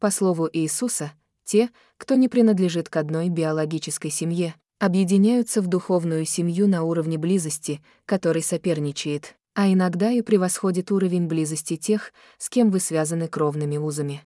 По 0.00 0.10
слову 0.10 0.48
Иисуса, 0.52 1.12
те, 1.44 1.70
кто 1.96 2.16
не 2.16 2.26
принадлежит 2.26 2.88
к 2.88 2.96
одной 2.96 3.28
биологической 3.28 4.10
семье, 4.10 4.56
объединяются 4.80 5.62
в 5.62 5.68
духовную 5.68 6.24
семью 6.24 6.66
на 6.66 6.82
уровне 6.82 7.18
близости, 7.18 7.80
который 8.04 8.42
соперничает, 8.42 9.36
а 9.54 9.72
иногда 9.72 10.10
и 10.10 10.22
превосходит 10.22 10.90
уровень 10.90 11.26
близости 11.26 11.76
тех, 11.76 12.12
с 12.38 12.48
кем 12.48 12.70
вы 12.70 12.80
связаны 12.80 13.28
кровными 13.28 13.76
узами. 13.76 14.24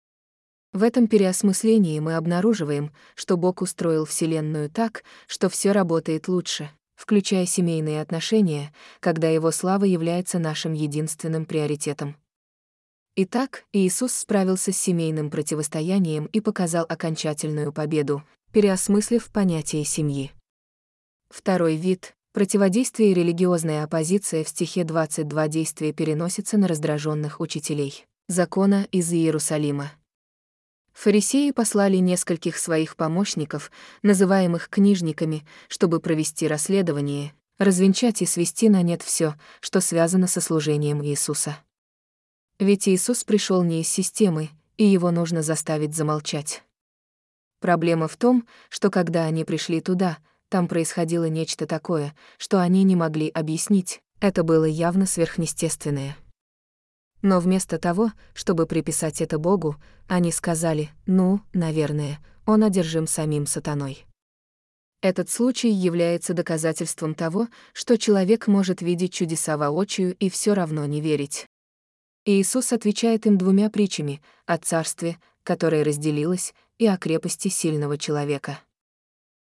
В 0.73 0.83
этом 0.83 1.07
переосмыслении 1.07 1.99
мы 1.99 2.15
обнаруживаем, 2.15 2.93
что 3.15 3.35
Бог 3.35 3.61
устроил 3.61 4.05
Вселенную 4.05 4.69
так, 4.69 5.03
что 5.27 5.49
все 5.49 5.73
работает 5.73 6.29
лучше, 6.29 6.69
включая 6.95 7.45
семейные 7.45 8.01
отношения, 8.01 8.73
когда 9.01 9.27
Его 9.27 9.51
слава 9.51 9.83
является 9.83 10.39
нашим 10.39 10.73
единственным 10.73 11.45
приоритетом. 11.45 12.15
Итак, 13.17 13.65
Иисус 13.73 14.13
справился 14.13 14.71
с 14.71 14.77
семейным 14.77 15.29
противостоянием 15.29 16.27
и 16.27 16.39
показал 16.39 16.85
окончательную 16.87 17.73
победу, 17.73 18.23
переосмыслив 18.53 19.29
понятие 19.29 19.83
семьи. 19.83 20.31
Второй 21.29 21.75
вид— 21.75 22.15
противодействие 22.33 23.11
и 23.11 23.13
религиозная 23.13 23.83
оппозиция 23.83 24.43
в 24.43 24.49
стихе 24.49 24.83
22 24.83 25.47
действия 25.47 25.93
переносится 25.93 26.57
на 26.57 26.67
раздраженных 26.67 27.39
учителей. 27.39 28.05
Закона 28.27 28.87
из 28.91 29.11
Иерусалима. 29.11 29.91
Фарисеи 30.93 31.51
послали 31.51 31.97
нескольких 31.97 32.57
своих 32.57 32.95
помощников, 32.95 33.71
называемых 34.03 34.69
книжниками, 34.69 35.45
чтобы 35.67 35.99
провести 35.99 36.47
расследование, 36.47 37.33
развенчать 37.57 38.21
и 38.21 38.25
свести 38.25 38.69
на 38.69 38.81
нет 38.81 39.01
все, 39.01 39.35
что 39.59 39.81
связано 39.81 40.27
со 40.27 40.41
служением 40.41 41.03
Иисуса. 41.03 41.57
Ведь 42.59 42.87
Иисус 42.87 43.23
пришел 43.23 43.63
не 43.63 43.81
из 43.81 43.89
системы, 43.89 44.49
и 44.77 44.85
его 44.85 45.11
нужно 45.11 45.41
заставить 45.41 45.95
замолчать. 45.95 46.63
Проблема 47.59 48.07
в 48.07 48.17
том, 48.17 48.47
что 48.69 48.89
когда 48.89 49.25
они 49.25 49.43
пришли 49.45 49.81
туда, 49.81 50.17
там 50.51 50.67
происходило 50.67 51.29
нечто 51.29 51.65
такое, 51.65 52.13
что 52.37 52.59
они 52.59 52.83
не 52.83 52.97
могли 52.97 53.29
объяснить, 53.29 54.01
это 54.19 54.43
было 54.43 54.65
явно 54.65 55.05
сверхъестественное. 55.05 56.17
Но 57.21 57.39
вместо 57.39 57.77
того, 57.77 58.11
чтобы 58.33 58.65
приписать 58.65 59.21
это 59.21 59.39
Богу, 59.39 59.77
они 60.09 60.29
сказали, 60.33 60.89
ну, 61.05 61.39
наверное, 61.53 62.19
он 62.45 62.65
одержим 62.65 63.07
самим 63.07 63.45
сатаной. 63.45 64.05
Этот 65.01 65.29
случай 65.29 65.69
является 65.69 66.33
доказательством 66.33 67.15
того, 67.15 67.47
что 67.71 67.97
человек 67.97 68.47
может 68.47 68.81
видеть 68.81 69.13
чудеса 69.13 69.55
воочию 69.55 70.15
и 70.15 70.29
все 70.29 70.53
равно 70.53 70.85
не 70.85 70.99
верить. 70.99 71.45
Иисус 72.25 72.73
отвечает 72.73 73.25
им 73.25 73.37
двумя 73.37 73.69
притчами 73.69 74.21
о 74.45 74.57
царстве, 74.57 75.17
которое 75.43 75.85
разделилось, 75.85 76.53
и 76.77 76.87
о 76.87 76.97
крепости 76.97 77.47
сильного 77.47 77.97
человека. 77.97 78.59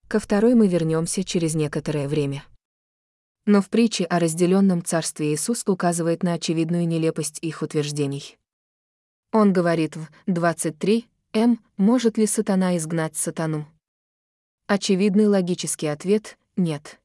Ко 0.10 0.20
второй 0.20 0.56
мы 0.56 0.68
вернемся 0.68 1.24
через 1.24 1.54
некоторое 1.54 2.08
время. 2.08 2.44
Но 3.46 3.62
в 3.62 3.70
притче 3.70 4.06
о 4.06 4.18
разделенном 4.18 4.84
царстве 4.84 5.32
Иисус 5.32 5.63
указывает 5.68 6.24
на 6.24 6.34
очевидную 6.34 6.88
нелепость 6.88 7.38
их 7.44 7.62
утверждений. 7.62 8.39
Он 9.32 9.54
говорит 9.54 9.98
в 9.98 10.10
23 10.25 11.06
М, 11.34 11.63
может 11.78 12.18
ли 12.18 12.25
сатана 12.25 12.75
изгнать 12.78 13.16
сатану? 13.16 13.68
Очевидный 14.66 15.28
логический 15.28 15.86
ответ– 15.86 16.39
нет. 16.58 17.00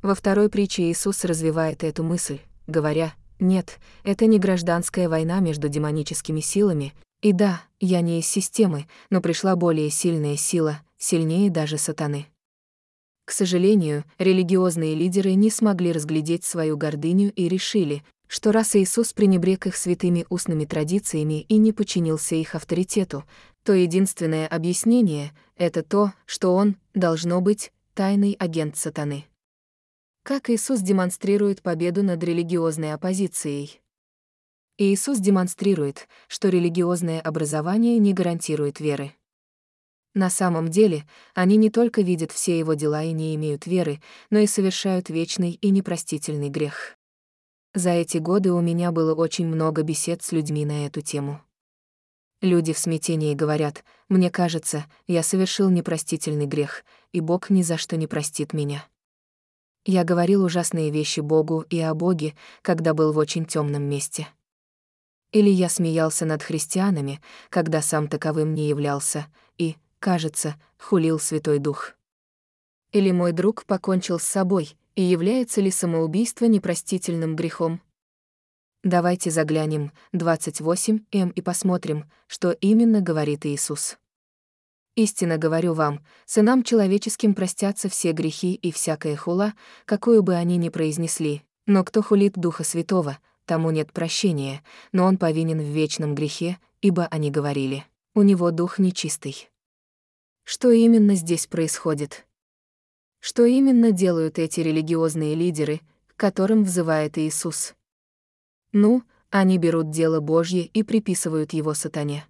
Во 0.00 0.14
второй 0.14 0.48
притче 0.48 0.84
Иисус 0.84 1.24
развивает 1.24 1.82
эту 1.82 2.04
мысль, 2.04 2.38
говоря, 2.68 3.14
нет, 3.40 3.80
это 4.04 4.26
не 4.26 4.38
гражданская 4.38 5.08
война 5.08 5.40
между 5.40 5.68
демоническими 5.68 6.38
силами, 6.38 6.94
и 7.22 7.32
да, 7.32 7.62
я 7.80 8.02
не 8.02 8.20
из 8.20 8.28
системы, 8.28 8.86
но 9.10 9.20
пришла 9.20 9.56
более 9.56 9.90
сильная 9.90 10.36
сила, 10.36 10.80
сильнее 10.98 11.50
даже 11.50 11.78
сатаны. 11.78 12.26
К 13.24 13.30
сожалению, 13.30 14.04
религиозные 14.18 14.94
лидеры 14.94 15.34
не 15.34 15.50
смогли 15.50 15.92
разглядеть 15.92 16.44
свою 16.44 16.76
гордыню 16.76 17.32
и 17.32 17.48
решили, 17.48 18.04
что 18.26 18.52
раз 18.52 18.76
Иисус 18.76 19.12
пренебрег 19.12 19.66
их 19.66 19.76
святыми 19.76 20.26
устными 20.28 20.64
традициями 20.64 21.42
и 21.42 21.56
не 21.56 21.72
подчинился 21.72 22.34
их 22.34 22.54
авторитету, 22.54 23.24
то 23.62 23.72
единственное 23.72 24.46
объяснение— 24.46 25.32
это 25.56 25.82
то, 25.82 26.12
что 26.26 26.54
он, 26.54 26.76
должно 26.94 27.40
быть, 27.40 27.72
тайный 27.94 28.36
агент 28.38 28.76
сатаны. 28.76 29.24
Как 30.22 30.50
Иисус 30.50 30.80
демонстрирует 30.80 31.62
победу 31.62 32.02
над 32.02 32.22
религиозной 32.22 32.92
оппозицией? 32.92 33.80
Иисус 34.76 35.18
демонстрирует, 35.18 36.08
что 36.28 36.48
религиозное 36.48 37.20
образование 37.20 37.98
не 37.98 38.12
гарантирует 38.12 38.80
веры. 38.80 39.14
На 40.14 40.30
самом 40.30 40.68
деле, 40.68 41.04
они 41.34 41.56
не 41.56 41.70
только 41.70 42.00
видят 42.00 42.30
все 42.30 42.56
его 42.56 42.74
дела 42.74 43.02
и 43.02 43.10
не 43.10 43.34
имеют 43.34 43.66
веры, 43.66 44.00
но 44.30 44.38
и 44.38 44.46
совершают 44.46 45.10
вечный 45.10 45.52
и 45.52 45.70
непростительный 45.70 46.50
грех. 46.50 46.96
За 47.74 47.90
эти 47.90 48.18
годы 48.18 48.52
у 48.52 48.60
меня 48.60 48.92
было 48.92 49.12
очень 49.14 49.46
много 49.46 49.82
бесед 49.82 50.22
с 50.22 50.30
людьми 50.30 50.64
на 50.64 50.86
эту 50.86 51.00
тему. 51.00 51.42
Люди 52.40 52.72
в 52.72 52.78
смятении 52.78 53.34
говорят, 53.34 53.84
«Мне 54.08 54.30
кажется, 54.30 54.84
я 55.08 55.24
совершил 55.24 55.68
непростительный 55.70 56.46
грех, 56.46 56.84
и 57.10 57.20
Бог 57.20 57.50
ни 57.50 57.62
за 57.62 57.76
что 57.76 57.96
не 57.96 58.06
простит 58.06 58.52
меня». 58.52 58.86
Я 59.84 60.04
говорил 60.04 60.44
ужасные 60.44 60.90
вещи 60.90 61.20
Богу 61.20 61.64
и 61.68 61.80
о 61.80 61.92
Боге, 61.94 62.34
когда 62.62 62.94
был 62.94 63.12
в 63.12 63.18
очень 63.18 63.44
темном 63.44 63.82
месте. 63.82 64.28
Или 65.32 65.50
я 65.50 65.68
смеялся 65.68 66.24
над 66.24 66.42
христианами, 66.42 67.20
когда 67.50 67.82
сам 67.82 68.06
таковым 68.06 68.54
не 68.54 68.68
являлся, 68.68 69.26
и, 69.58 69.76
кажется, 70.04 70.56
хулил 70.78 71.18
Святой 71.18 71.58
Дух. 71.58 71.94
Или 72.92 73.10
мой 73.10 73.32
друг 73.32 73.64
покончил 73.64 74.18
с 74.18 74.24
собой, 74.24 74.76
и 74.96 75.02
является 75.02 75.62
ли 75.62 75.70
самоубийство 75.70 76.44
непростительным 76.44 77.34
грехом? 77.36 77.80
Давайте 78.82 79.30
заглянем 79.30 79.92
28М 80.12 81.32
и 81.32 81.40
посмотрим, 81.40 82.04
что 82.26 82.50
именно 82.50 83.00
говорит 83.00 83.46
Иисус. 83.46 83.96
Истинно 84.94 85.38
говорю 85.38 85.72
вам, 85.72 86.04
сынам 86.26 86.64
человеческим 86.64 87.34
простятся 87.34 87.88
все 87.88 88.12
грехи 88.12 88.52
и 88.52 88.72
всякая 88.72 89.16
хула, 89.16 89.54
какую 89.86 90.22
бы 90.22 90.34
они 90.34 90.58
ни 90.58 90.68
произнесли, 90.68 91.44
но 91.64 91.82
кто 91.82 92.02
хулит 92.02 92.34
Духа 92.34 92.62
Святого, 92.62 93.16
тому 93.46 93.70
нет 93.70 93.90
прощения, 93.90 94.62
но 94.92 95.06
он 95.06 95.16
повинен 95.16 95.60
в 95.60 95.74
вечном 95.74 96.14
грехе, 96.14 96.58
ибо 96.82 97.06
они 97.06 97.30
говорили, 97.30 97.86
у 98.14 98.20
него 98.20 98.50
дух 98.50 98.78
нечистый. 98.78 99.48
Что 100.44 100.70
именно 100.70 101.14
здесь 101.14 101.46
происходит? 101.46 102.26
Что 103.20 103.46
именно 103.46 103.92
делают 103.92 104.38
эти 104.38 104.60
религиозные 104.60 105.34
лидеры, 105.34 105.80
к 106.06 106.16
которым 106.16 106.64
взывает 106.64 107.16
Иисус? 107.16 107.74
Ну, 108.72 109.02
они 109.30 109.56
берут 109.56 109.90
дело 109.90 110.20
Божье 110.20 110.66
и 110.66 110.82
приписывают 110.82 111.54
его 111.54 111.72
сатане. 111.72 112.26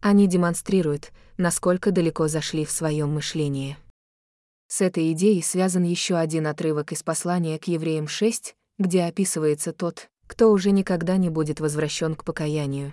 Они 0.00 0.26
демонстрируют, 0.26 1.12
насколько 1.38 1.92
далеко 1.92 2.26
зашли 2.26 2.64
в 2.64 2.72
своем 2.72 3.14
мышлении. 3.14 3.76
С 4.66 4.80
этой 4.80 5.12
идеей 5.12 5.42
связан 5.42 5.84
еще 5.84 6.16
один 6.16 6.48
отрывок 6.48 6.90
из 6.90 7.04
послания 7.04 7.56
к 7.60 7.68
евреям 7.68 8.08
6, 8.08 8.56
где 8.80 9.04
описывается 9.04 9.72
тот, 9.72 10.10
кто 10.26 10.50
уже 10.50 10.72
никогда 10.72 11.18
не 11.18 11.30
будет 11.30 11.60
возвращен 11.60 12.16
к 12.16 12.24
покаянию. 12.24 12.92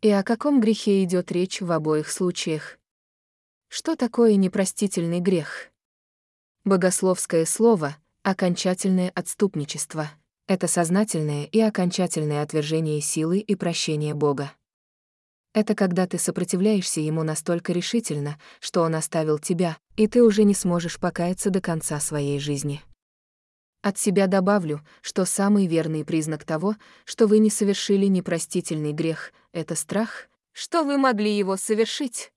И 0.00 0.10
о 0.10 0.22
каком 0.22 0.60
грехе 0.60 1.02
идет 1.02 1.32
речь 1.32 1.60
в 1.60 1.72
обоих 1.72 2.08
случаях? 2.08 2.78
Что 3.78 3.94
такое 3.94 4.36
непростительный 4.36 5.20
грех? 5.20 5.70
Богословское 6.64 7.44
слово— 7.44 7.98
окончательное 8.22 9.10
отступничество. 9.10 10.10
Это 10.46 10.66
сознательное 10.66 11.44
и 11.44 11.60
окончательное 11.60 12.40
отвержение 12.40 13.02
силы 13.02 13.38
и 13.38 13.54
прощения 13.54 14.14
Бога. 14.14 14.52
Это 15.52 15.74
когда 15.74 16.06
ты 16.06 16.16
сопротивляешься 16.16 17.02
ему 17.02 17.22
настолько 17.22 17.74
решительно, 17.74 18.40
что 18.60 18.80
он 18.80 18.94
оставил 18.94 19.38
тебя, 19.38 19.76
и 19.96 20.08
ты 20.08 20.22
уже 20.22 20.44
не 20.44 20.54
сможешь 20.54 20.98
покаяться 20.98 21.50
до 21.50 21.60
конца 21.60 22.00
своей 22.00 22.38
жизни. 22.38 22.80
От 23.82 23.98
себя 23.98 24.26
добавлю, 24.26 24.80
что 25.02 25.26
самый 25.26 25.66
верный 25.66 26.02
признак 26.02 26.44
того, 26.44 26.76
что 27.04 27.26
вы 27.26 27.40
не 27.40 27.50
совершили 27.50 28.06
непростительный 28.06 28.94
грех, 28.94 29.34
это 29.52 29.74
страх, 29.74 30.28
что 30.52 30.82
вы 30.82 30.96
могли 30.96 31.36
его 31.36 31.58
совершить. 31.58 32.32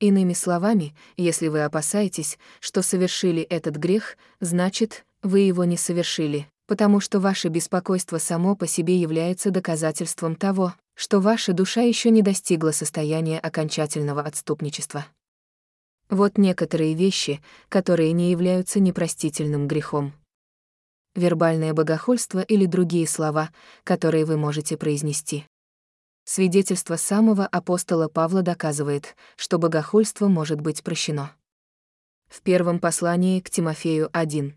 Иными 0.00 0.32
словами, 0.32 0.94
если 1.16 1.48
вы 1.48 1.62
опасаетесь, 1.64 2.38
что 2.60 2.82
совершили 2.82 3.42
этот 3.42 3.76
грех, 3.76 4.16
значит, 4.40 5.04
вы 5.22 5.40
его 5.40 5.64
не 5.64 5.76
совершили, 5.76 6.46
потому 6.66 7.00
что 7.00 7.18
ваше 7.18 7.48
беспокойство 7.48 8.18
само 8.18 8.54
по 8.54 8.68
себе 8.68 8.96
является 8.96 9.50
доказательством 9.50 10.36
того, 10.36 10.74
что 10.94 11.20
ваша 11.20 11.52
душа 11.52 11.80
еще 11.80 12.10
не 12.10 12.22
достигла 12.22 12.70
состояния 12.70 13.40
окончательного 13.40 14.22
отступничества. 14.22 15.06
Вот 16.08 16.38
некоторые 16.38 16.94
вещи, 16.94 17.40
которые 17.68 18.12
не 18.12 18.30
являются 18.30 18.78
непростительным 18.80 19.66
грехом. 19.66 20.12
Вербальное 21.16 21.74
богохульство 21.74 22.40
или 22.40 22.66
другие 22.66 23.08
слова, 23.08 23.50
которые 23.82 24.24
вы 24.24 24.36
можете 24.36 24.76
произнести. 24.76 25.44
Свидетельство 26.30 26.96
самого 26.96 27.46
апостола 27.46 28.08
Павла 28.08 28.42
доказывает, 28.42 29.16
что 29.34 29.58
богохульство 29.58 30.28
может 30.28 30.60
быть 30.60 30.82
прощено. 30.82 31.32
В 32.26 32.42
первом 32.42 32.80
послании 32.80 33.40
к 33.40 33.48
Тимофею 33.48 34.10
1. 34.12 34.54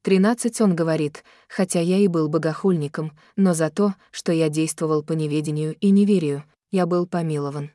13 0.00 0.60
он 0.62 0.74
говорит, 0.74 1.22
хотя 1.48 1.80
я 1.80 1.98
и 1.98 2.06
был 2.06 2.30
богохульником, 2.30 3.12
но 3.36 3.52
за 3.52 3.68
то, 3.68 3.94
что 4.10 4.32
я 4.32 4.48
действовал 4.48 5.02
по 5.02 5.12
неведению 5.12 5.76
и 5.80 5.90
неверию, 5.90 6.44
я 6.70 6.86
был 6.86 7.06
помилован. 7.06 7.72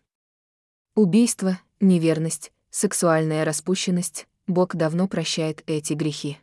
Убийство, 0.96 1.60
неверность, 1.80 2.52
сексуальная 2.72 3.46
распущенность, 3.46 4.28
Бог 4.48 4.76
давно 4.76 5.08
прощает 5.08 5.62
эти 5.68 5.94
грехи. 5.94 6.40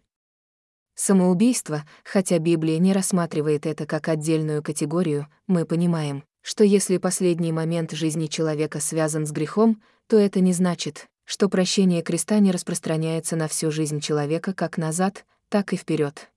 Самоубийство, 0.95 1.83
хотя 2.05 2.39
Библия 2.39 2.79
не 2.79 2.93
рассматривает 2.93 3.67
это 3.67 3.85
как 3.85 4.07
отдельную 4.07 4.63
категорию, 4.63 5.27
мы 5.49 5.65
понимаем, 5.65 6.23
что 6.43 6.65
если 6.65 6.99
последний 6.99 7.53
момент 7.53 7.93
жизни 7.93 8.27
человека 8.27 8.81
связан 8.81 9.27
с 9.27 9.31
грехом, 9.33 9.81
то 10.09 10.19
это 10.19 10.41
не 10.41 10.53
значит, 10.53 11.09
что 11.25 11.49
прощение 11.49 12.03
креста 12.03 12.41
не 12.41 12.51
распространяется 12.51 13.37
на 13.37 13.49
всю 13.49 13.71
жизнь 13.71 14.01
человека 14.01 14.53
как 14.53 14.77
назад, 14.77 15.25
так 15.49 15.73
и 15.73 15.77
вперед. 15.77 16.31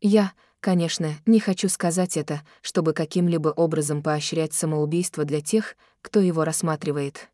Я, 0.00 0.32
конечно, 0.60 1.14
не 1.24 1.40
хочу 1.40 1.68
сказать 1.68 2.16
это, 2.16 2.42
чтобы 2.60 2.92
каким-либо 2.92 3.48
образом 3.48 4.02
поощрять 4.02 4.52
самоубийство 4.52 5.24
для 5.24 5.40
тех, 5.40 5.76
кто 6.02 6.20
его 6.20 6.44
рассматривает. 6.44 7.30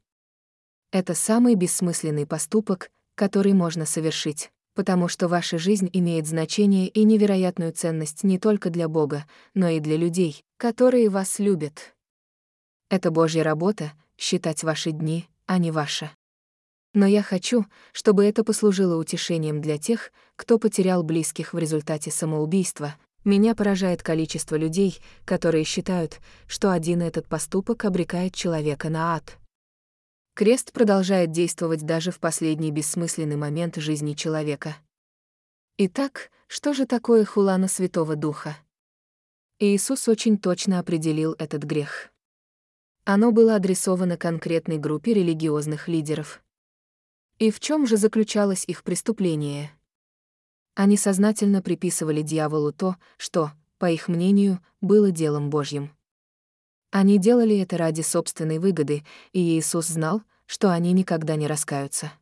Это 0.93 1.15
самый 1.15 1.57
бессмысленный 1.57 2.27
поступок, 2.27 2.91
который 3.17 3.55
можно 3.55 3.87
совершить, 3.87 4.51
потому 4.75 5.09
что 5.09 5.29
ваша 5.29 5.59
жизнь 5.59 5.89
имеет 5.93 6.27
значение 6.27 6.89
и 6.89 7.05
невероятную 7.05 7.73
ценность 7.73 8.25
не 8.25 8.39
только 8.39 8.71
для 8.71 8.89
Бога, 8.89 9.27
но 9.55 9.69
и 9.69 9.81
для 9.81 9.97
людей, 9.97 10.45
которые 10.57 11.09
вас 11.09 11.39
любят. 11.39 11.95
Это 12.89 13.11
Божья 13.11 13.43
работа— 13.43 13.93
считать 14.19 14.63
ваши 14.63 14.93
дни, 14.93 15.27
а 15.47 15.59
не 15.59 15.71
ваша. 15.71 16.13
Но 16.95 17.07
я 17.07 17.23
хочу, 17.23 17.65
чтобы 17.93 18.25
это 18.25 18.45
послужило 18.45 18.97
утешением 18.97 19.61
для 19.61 19.79
тех, 19.79 20.13
кто 20.37 20.59
потерял 20.59 21.03
близких 21.03 21.55
в 21.55 21.59
результате 21.59 22.11
самоубийства. 22.11 22.95
Меня 23.25 23.55
поражает 23.55 24.03
количество 24.03 24.57
людей, 24.57 24.99
которые 25.25 25.65
считают, 25.65 26.21
что 26.47 26.71
один 26.71 27.01
этот 27.01 27.29
поступок 27.29 27.85
обрекает 27.85 28.35
человека 28.35 28.91
на 28.91 29.15
ад. 29.17 29.39
Крест 30.35 30.73
продолжает 30.73 31.31
действовать 31.31 31.85
даже 31.85 32.11
в 32.11 32.19
последний 32.19 32.71
бессмысленный 32.71 33.37
момент 33.37 33.77
жизни 33.77 34.15
человека. 34.15 34.77
Итак, 35.77 36.31
что 36.49 36.73
же 36.73 36.87
такое 36.87 37.27
хулана 37.27 37.69
Святого 37.69 38.17
Духа? 38.17 38.57
Иисус 39.59 40.09
очень 40.09 40.39
точно 40.39 40.79
определил 40.79 41.35
этот 41.39 41.65
грех. 41.65 42.11
Оно 43.05 43.31
было 43.31 43.57
адресовано 43.57 44.17
конкретной 44.17 44.79
группе 44.79 45.13
религиозных 45.13 45.87
лидеров. 45.87 46.43
И 47.39 47.51
в 47.51 47.61
чем 47.61 47.87
же 47.87 47.99
заключалось 47.99 48.65
их 48.67 48.85
преступление? 48.85 49.71
Они 50.75 50.97
сознательно 50.97 51.61
приписывали 51.61 52.23
дьяволу 52.23 52.73
то, 52.73 52.97
что, 53.19 53.53
по 53.77 53.91
их 53.91 54.09
мнению, 54.09 54.61
было 54.81 55.11
делом 55.11 55.51
Божьим. 55.51 55.95
Они 56.93 57.17
делали 57.19 57.59
это 57.59 57.79
ради 57.79 58.03
собственной 58.03 58.59
выгоды, 58.59 59.03
и 59.33 59.41
Иисус 59.41 59.87
знал, 59.87 60.23
что 60.45 60.71
они 60.71 60.93
никогда 60.93 61.37
не 61.37 61.47
раскаются. 61.47 62.13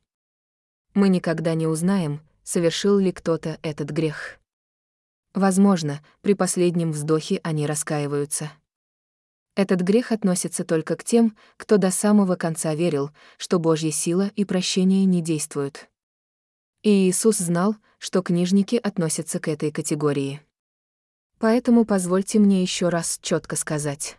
Мы 0.95 1.09
никогда 1.09 1.55
не 1.55 1.67
узнаем, 1.67 2.21
совершил 2.45 2.99
ли 2.99 3.11
кто-то 3.11 3.59
этот 3.63 3.91
грех. 3.91 4.39
Возможно, 5.35 6.05
при 6.21 6.35
последнем 6.35 6.93
вздохе 6.93 7.41
они 7.43 7.67
раскаиваются. 7.67 8.53
Этот 9.57 9.81
грех 9.81 10.13
относится 10.13 10.65
только 10.65 10.95
к 10.95 11.03
тем, 11.03 11.37
кто 11.57 11.77
до 11.77 11.91
самого 11.91 12.37
конца 12.37 12.73
верил, 12.73 13.11
что 13.39 13.59
Божья 13.59 13.91
сила 13.91 14.31
и 14.37 14.45
прощение 14.45 15.05
не 15.05 15.21
действуют. 15.21 15.91
И 16.83 17.09
Иисус 17.09 17.39
знал, 17.39 17.75
что 17.99 18.23
книжники 18.23 18.77
относятся 18.77 19.41
к 19.41 19.49
этой 19.49 19.73
категории. 19.73 20.41
Поэтому 21.41 21.85
позвольте 21.85 22.39
мне 22.39 22.63
еще 22.63 22.89
раз 22.89 23.19
четко 23.21 23.57
сказать. 23.57 24.17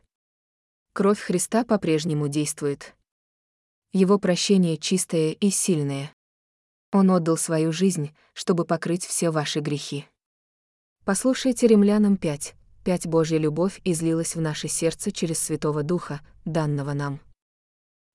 Кровь 0.94 1.22
Христа 1.22 1.64
по-прежнему 1.64 2.28
действует. 2.28 2.96
Его 3.94 4.20
прощение 4.20 4.76
чистое 4.76 5.32
и 5.32 5.50
сильное. 5.50 6.14
Он 6.92 7.12
отдал 7.12 7.38
свою 7.38 7.72
жизнь, 7.72 8.14
чтобы 8.34 8.66
покрыть 8.66 9.06
все 9.06 9.30
ваши 9.30 9.62
грехи. 9.62 10.06
Послушайте 11.06 11.68
Римлянам 11.68 12.18
5. 12.18 12.56
5 12.84 13.08
Божья 13.08 13.38
любовь 13.38 13.80
излилась 13.86 14.36
в 14.36 14.42
наше 14.42 14.68
сердце 14.68 15.14
через 15.14 15.40
Святого 15.40 15.82
Духа, 15.82 16.20
данного 16.44 16.92
нам. 16.92 17.22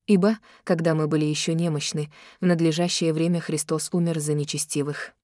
Ибо, 0.06 0.38
когда 0.62 0.94
мы 0.94 1.08
были 1.08 1.24
еще 1.24 1.54
немощны, 1.54 2.12
в 2.42 2.44
надлежащее 2.44 3.14
время 3.14 3.40
Христос 3.40 3.88
умер 3.92 4.20
за 4.20 4.34
нечестивых. 4.34 5.14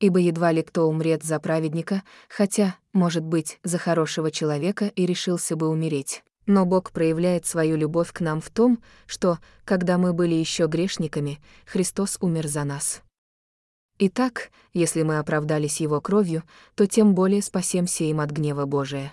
Ибо 0.00 0.18
едва 0.18 0.50
ли 0.50 0.64
кто 0.64 0.88
умрет 0.88 1.22
за 1.22 1.38
праведника, 1.38 2.02
хотя, 2.28 2.76
может 2.92 3.22
быть, 3.22 3.60
за 3.62 3.78
хорошего 3.78 4.32
человека 4.32 4.86
и 4.88 5.06
решился 5.06 5.54
бы 5.54 5.68
умереть. 5.68 6.24
Но 6.46 6.64
Бог 6.64 6.92
проявляет 6.92 7.44
свою 7.44 7.76
любовь 7.76 8.12
к 8.12 8.20
нам 8.20 8.40
в 8.40 8.50
том, 8.50 8.80
что, 9.06 9.38
когда 9.64 9.98
мы 9.98 10.12
были 10.12 10.34
еще 10.34 10.66
грешниками, 10.66 11.40
Христос 11.66 12.18
умер 12.20 12.46
за 12.46 12.64
нас. 12.64 13.02
Итак, 13.98 14.50
если 14.72 15.02
мы 15.02 15.18
оправдались 15.18 15.80
Его 15.80 16.00
кровью, 16.00 16.44
то 16.74 16.86
тем 16.86 17.14
более 17.14 17.42
спасемся 17.42 18.04
им 18.04 18.20
от 18.20 18.30
гнева 18.30 18.64
Божия. 18.66 19.12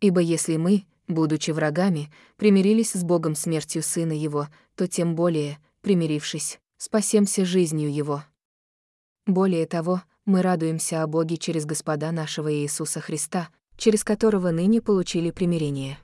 Ибо 0.00 0.20
если 0.20 0.56
мы, 0.56 0.84
будучи 1.06 1.50
врагами, 1.50 2.12
примирились 2.36 2.92
с 2.92 3.04
Богом 3.04 3.34
смертью 3.34 3.82
Сына 3.82 4.12
Его, 4.12 4.48
то 4.74 4.86
тем 4.86 5.14
более, 5.14 5.58
примирившись, 5.80 6.58
спасемся 6.76 7.44
жизнью 7.44 7.92
Его. 7.92 8.24
Более 9.26 9.66
того, 9.66 10.02
мы 10.24 10.42
радуемся 10.42 11.02
о 11.02 11.06
Боге 11.06 11.36
через 11.36 11.64
Господа 11.64 12.12
нашего 12.12 12.52
Иисуса 12.52 13.00
Христа, 13.00 13.48
через 13.76 14.04
которого 14.04 14.50
ныне 14.50 14.82
получили 14.82 15.30
примирение. 15.30 15.98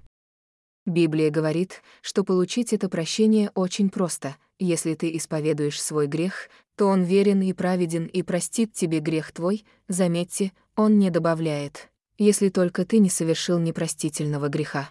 Библия 0.87 1.31
говорит, 1.31 1.83
что 2.03 2.25
получить 2.25 2.73
это 2.73 2.89
прощение 2.89 3.51
очень 3.55 3.89
просто. 3.89 4.37
Если 4.59 4.95
ты 4.95 5.17
исповедуешь 5.17 5.81
свой 5.81 6.07
грех, 6.07 6.49
то 6.77 6.87
Он 6.87 7.03
верен 7.03 7.41
и 7.41 7.53
праведен 7.53 8.07
и 8.07 8.23
простит 8.23 8.73
тебе 8.75 9.01
грех 9.01 9.33
твой, 9.33 9.65
заметьте, 9.89 10.53
Он 10.77 10.99
не 10.99 11.11
добавляет, 11.11 11.91
если 12.19 12.51
только 12.51 12.85
ты 12.85 12.99
не 12.99 13.09
совершил 13.09 13.59
непростительного 13.59 14.49
греха. 14.49 14.91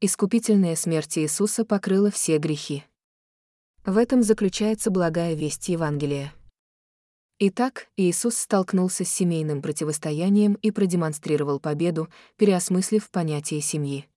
Искупительная 0.00 0.76
смерть 0.76 1.18
Иисуса 1.18 1.64
покрыла 1.64 2.10
все 2.10 2.38
грехи. 2.38 2.84
В 3.84 3.98
этом 3.98 4.22
заключается 4.22 4.90
благая 4.90 5.34
весть 5.34 5.68
Евангелия. 5.68 6.32
Итак, 7.38 7.88
Иисус 7.96 8.36
столкнулся 8.36 9.04
с 9.04 9.10
семейным 9.10 9.60
противостоянием 9.60 10.54
и 10.54 10.70
продемонстрировал 10.70 11.60
победу, 11.60 12.08
переосмыслив 12.36 13.10
понятие 13.10 13.60
семьи. 13.60 14.08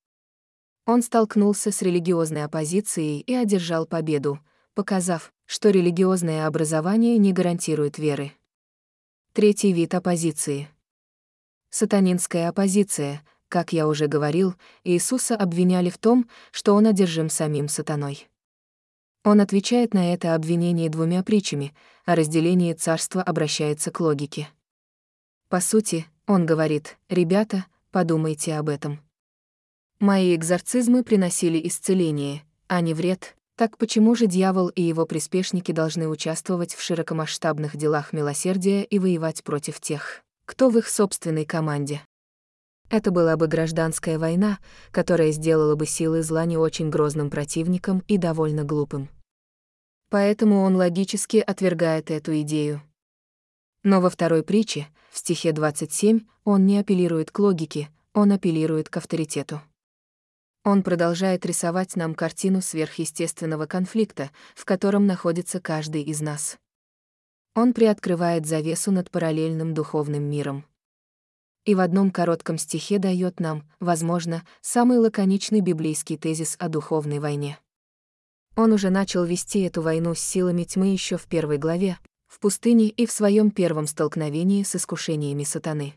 Он 0.91 1.03
столкнулся 1.03 1.71
с 1.71 1.83
религиозной 1.83 2.45
оппозицией 2.45 3.19
и 3.19 3.35
одержал 3.35 3.85
победу, 3.85 4.39
показав, 4.73 5.31
что 5.45 5.69
религиозное 5.69 6.47
образование 6.47 7.19
не 7.19 7.31
гарантирует 7.31 7.99
веры. 7.99 8.31
Третий 9.33 9.71
вид 9.71 9.93
оппозиции. 9.93 10.67
Сатанинская 11.69 12.49
оппозиция. 12.49 13.21
Как 13.49 13.71
я 13.71 13.87
уже 13.87 14.07
говорил, 14.07 14.55
Иисуса 14.83 15.35
обвиняли 15.35 15.91
в 15.91 15.99
том, 15.99 16.27
что 16.49 16.73
он 16.73 16.87
одержим 16.87 17.29
самим 17.29 17.67
сатаной. 17.67 18.27
Он 19.23 19.41
отвечает 19.41 19.93
на 19.93 20.11
это 20.11 20.33
обвинение 20.33 20.89
двумя 20.89 21.21
притчами, 21.21 21.75
а 22.05 22.15
разделение 22.15 22.73
царства 22.73 23.21
обращается 23.21 23.91
к 23.91 23.99
логике. 23.99 24.49
По 25.49 25.59
сути, 25.59 26.07
он 26.25 26.47
говорит, 26.47 26.97
«Ребята, 27.09 27.67
подумайте 27.91 28.55
об 28.55 28.69
этом». 28.69 29.07
Мои 29.99 30.33
экзорцизмы 30.33 31.03
приносили 31.03 31.59
исцеление, 31.67 32.43
а 32.67 32.79
не 32.79 32.93
вред, 32.93 33.35
так 33.57 33.77
почему 33.77 34.15
же 34.15 34.27
дьявол 34.27 34.69
и 34.69 34.81
его 34.81 35.05
приспешники 35.05 35.73
должны 35.73 36.07
участвовать 36.07 36.73
в 36.73 36.81
широкомасштабных 36.81 37.75
делах 37.75 38.13
милосердия 38.13 38.85
и 38.85 38.97
воевать 38.97 39.43
против 39.43 39.81
тех, 39.81 40.21
кто 40.45 40.69
в 40.69 40.77
их 40.77 40.87
собственной 40.87 41.43
команде? 41.43 42.01
Это 42.89 43.11
была 43.11 43.35
бы 43.35 43.47
гражданская 43.47 44.17
война, 44.17 44.59
которая 44.91 45.31
сделала 45.31 45.75
бы 45.75 45.85
силы 45.85 46.23
зла 46.23 46.45
не 46.45 46.55
очень 46.55 46.89
грозным 46.89 47.29
противником 47.29 48.01
и 48.07 48.17
довольно 48.17 48.63
глупым. 48.63 49.09
Поэтому 50.09 50.61
он 50.61 50.77
логически 50.77 51.43
отвергает 51.45 52.09
эту 52.09 52.39
идею. 52.39 52.81
Но 53.83 53.99
во 53.99 54.09
второй 54.09 54.43
притче, 54.43 54.87
в 55.11 55.17
стихе 55.17 55.51
27, 55.51 56.21
он 56.45 56.65
не 56.65 56.77
апеллирует 56.77 57.31
к 57.31 57.39
логике, 57.39 57.89
он 58.13 58.31
апеллирует 58.31 58.87
к 58.87 58.95
авторитету. 58.95 59.61
Он 60.69 60.83
продолжает 60.83 61.47
рисовать 61.47 61.95
нам 61.95 62.13
картину 62.13 62.61
сверхъестественного 62.61 63.65
конфликта, 63.65 64.29
в 64.53 64.65
котором 64.65 65.07
находится 65.07 65.59
каждый 65.59 66.03
из 66.03 66.21
нас. 66.21 66.59
Он 67.55 67.73
приоткрывает 67.73 68.45
завесу 68.45 68.91
над 68.91 69.09
параллельным 69.09 69.73
духовным 69.73 70.21
миром. 70.29 70.65
И 71.65 71.73
в 71.73 71.79
одном 71.79 72.11
коротком 72.11 72.59
стихе 72.59 72.99
дает 72.99 73.39
нам, 73.39 73.67
возможно, 73.79 74.45
самый 74.61 74.99
лаконичный 74.99 75.61
библейский 75.61 76.17
тезис 76.17 76.55
о 76.59 76.69
духовной 76.69 77.17
войне. 77.17 77.57
Он 78.55 78.71
уже 78.71 78.91
начал 78.91 79.23
вести 79.23 79.61
эту 79.61 79.81
войну 79.81 80.13
с 80.13 80.19
силами 80.19 80.65
тьмы 80.65 80.93
еще 80.93 81.17
в 81.17 81.25
первой 81.25 81.57
главе, 81.57 81.97
в 82.27 82.39
пустыне 82.39 82.89
и 82.89 83.07
в 83.07 83.11
своем 83.11 83.49
первом 83.49 83.87
столкновении 83.87 84.61
с 84.61 84.75
искушениями 84.75 85.45
сатаны. 85.45 85.95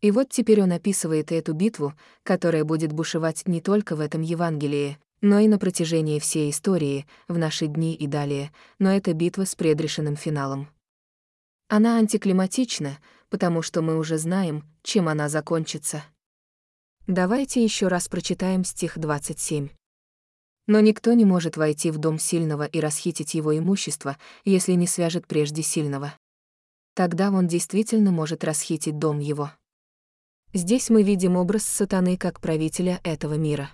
И 0.00 0.10
вот 0.12 0.28
теперь 0.30 0.62
он 0.62 0.72
описывает 0.72 1.32
эту 1.32 1.54
битву, 1.54 1.94
которая 2.22 2.64
будет 2.64 2.92
бушевать 2.92 3.46
не 3.46 3.60
только 3.60 3.96
в 3.96 4.00
этом 4.00 4.22
Евангелии, 4.22 4.98
но 5.20 5.40
и 5.40 5.48
на 5.48 5.58
протяжении 5.58 6.20
всей 6.20 6.50
истории, 6.50 7.06
в 7.26 7.36
наши 7.36 7.66
дни 7.66 7.94
и 7.94 8.06
далее, 8.06 8.52
но 8.78 8.92
это 8.92 9.12
битва 9.12 9.44
с 9.44 9.56
предрешенным 9.56 10.16
финалом. 10.16 10.68
Она 11.66 11.98
антиклиматична, 11.98 12.98
потому 13.28 13.62
что 13.62 13.82
мы 13.82 13.98
уже 13.98 14.18
знаем, 14.18 14.64
чем 14.82 15.08
она 15.08 15.28
закончится. 15.28 16.04
Давайте 17.08 17.64
еще 17.64 17.88
раз 17.88 18.08
прочитаем 18.08 18.64
стих 18.64 18.98
27. 18.98 19.68
Но 20.66 20.80
никто 20.80 21.12
не 21.14 21.24
может 21.24 21.56
войти 21.56 21.90
в 21.90 21.98
дом 21.98 22.18
сильного 22.18 22.64
и 22.66 22.78
расхитить 22.78 23.34
его 23.34 23.56
имущество, 23.56 24.16
если 24.44 24.72
не 24.72 24.86
свяжет 24.86 25.26
прежде 25.26 25.62
сильного. 25.62 26.14
Тогда 26.94 27.30
он 27.30 27.48
действительно 27.48 28.12
может 28.12 28.44
расхитить 28.44 28.98
дом 28.98 29.18
его. 29.18 29.50
Здесь 30.54 30.88
мы 30.88 31.02
видим 31.02 31.36
образ 31.36 31.64
сатаны 31.64 32.16
как 32.16 32.40
правителя 32.40 33.00
этого 33.04 33.34
мира. 33.34 33.70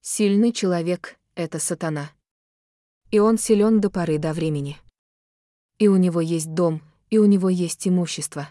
Сильный 0.00 0.50
человек— 0.50 1.18
это 1.34 1.58
сатана. 1.58 2.10
И 3.10 3.18
он 3.18 3.36
силен 3.36 3.82
до 3.82 3.90
поры 3.90 4.16
до 4.16 4.32
времени. 4.32 4.78
И 5.78 5.88
у 5.88 5.96
него 5.96 6.22
есть 6.22 6.54
дом, 6.54 6.80
и 7.10 7.18
у 7.18 7.26
него 7.26 7.50
есть 7.50 7.86
имущество. 7.86 8.48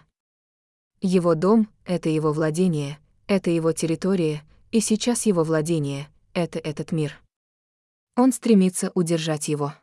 Его 1.01 1.33
дом— 1.33 1.69
это 1.85 2.07
его 2.09 2.31
владение, 2.33 2.99
это 3.25 3.49
его 3.49 3.71
территория, 3.71 4.43
и 4.71 4.79
сейчас 4.79 5.25
его 5.25 5.43
владение— 5.43 6.09
это 6.33 6.59
этот 6.59 6.91
мир. 6.91 7.19
Он 8.15 8.31
стремится 8.31 8.91
удержать 8.93 9.47
его. 9.47 9.73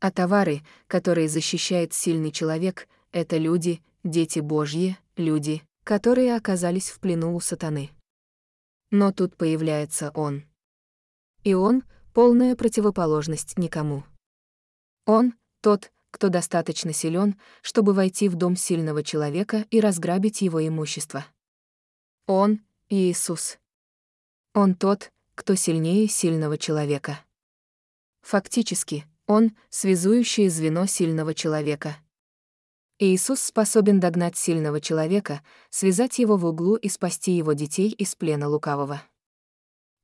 А 0.00 0.10
товары, 0.10 0.62
которые 0.88 1.28
защищает 1.28 1.94
сильный 1.94 2.32
человек, 2.32 2.88
это 3.12 3.36
люди, 3.36 3.80
дети 4.02 4.40
Божьи, 4.40 4.98
люди, 5.16 5.62
которые 5.88 6.36
оказались 6.36 6.90
в 6.90 7.00
плену 7.00 7.34
у 7.34 7.40
сатаны. 7.40 7.92
Но 8.90 9.10
тут 9.10 9.38
появляется 9.38 10.10
он. 10.10 10.44
И 11.44 11.54
он— 11.54 11.82
полная 12.12 12.54
противоположность 12.56 13.56
никому. 13.56 14.04
Он— 15.06 15.32
тот, 15.62 15.90
кто 16.10 16.28
достаточно 16.28 16.92
силен, 16.92 17.40
чтобы 17.62 17.94
войти 17.94 18.28
в 18.28 18.34
дом 18.34 18.54
сильного 18.54 19.02
человека 19.02 19.64
и 19.70 19.80
разграбить 19.80 20.42
его 20.42 20.60
имущество. 20.60 21.24
Он— 22.26 22.60
Иисус. 22.90 23.58
Он 24.52 24.74
тот, 24.74 25.10
кто 25.34 25.54
сильнее 25.54 26.06
сильного 26.06 26.58
человека. 26.58 27.18
Фактически, 28.20 29.06
Он— 29.26 29.56
связующее 29.70 30.50
звено 30.50 30.84
сильного 30.84 31.32
человека. 31.32 31.96
Иисус 33.00 33.40
способен 33.40 34.00
догнать 34.00 34.36
сильного 34.36 34.80
человека, 34.80 35.40
связать 35.70 36.18
его 36.18 36.36
в 36.36 36.44
углу 36.44 36.74
и 36.74 36.88
спасти 36.88 37.30
его 37.30 37.52
детей 37.52 37.90
из 37.90 38.16
плена 38.16 38.48
лукавого. 38.48 39.02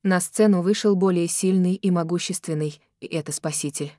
На 0.05 0.21
сцену 0.21 0.63
вышел 0.63 0.95
более 0.95 1.27
сильный 1.27 1.75
и 1.75 1.91
могущественный, 1.91 2.81
и 3.01 3.07
это 3.07 3.33
Спаситель. 3.33 3.93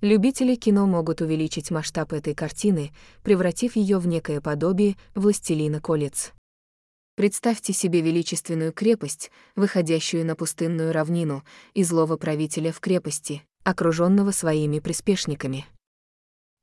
Любители 0.00 0.54
кино 0.54 0.86
могут 0.86 1.20
увеличить 1.20 1.70
масштаб 1.70 2.14
этой 2.14 2.34
картины, 2.34 2.90
превратив 3.22 3.76
ее 3.76 3.98
в 3.98 4.06
некое 4.06 4.40
подобие 4.40 4.96
«Властелина 5.14 5.78
колец». 5.82 6.32
Представьте 7.16 7.74
себе 7.74 8.00
величественную 8.00 8.72
крепость, 8.72 9.30
выходящую 9.56 10.24
на 10.24 10.36
пустынную 10.36 10.92
равнину, 10.92 11.44
и 11.74 11.82
злого 11.82 12.16
правителя 12.16 12.72
в 12.72 12.80
крепости, 12.80 13.42
окруженного 13.62 14.30
своими 14.30 14.78
приспешниками. 14.78 15.66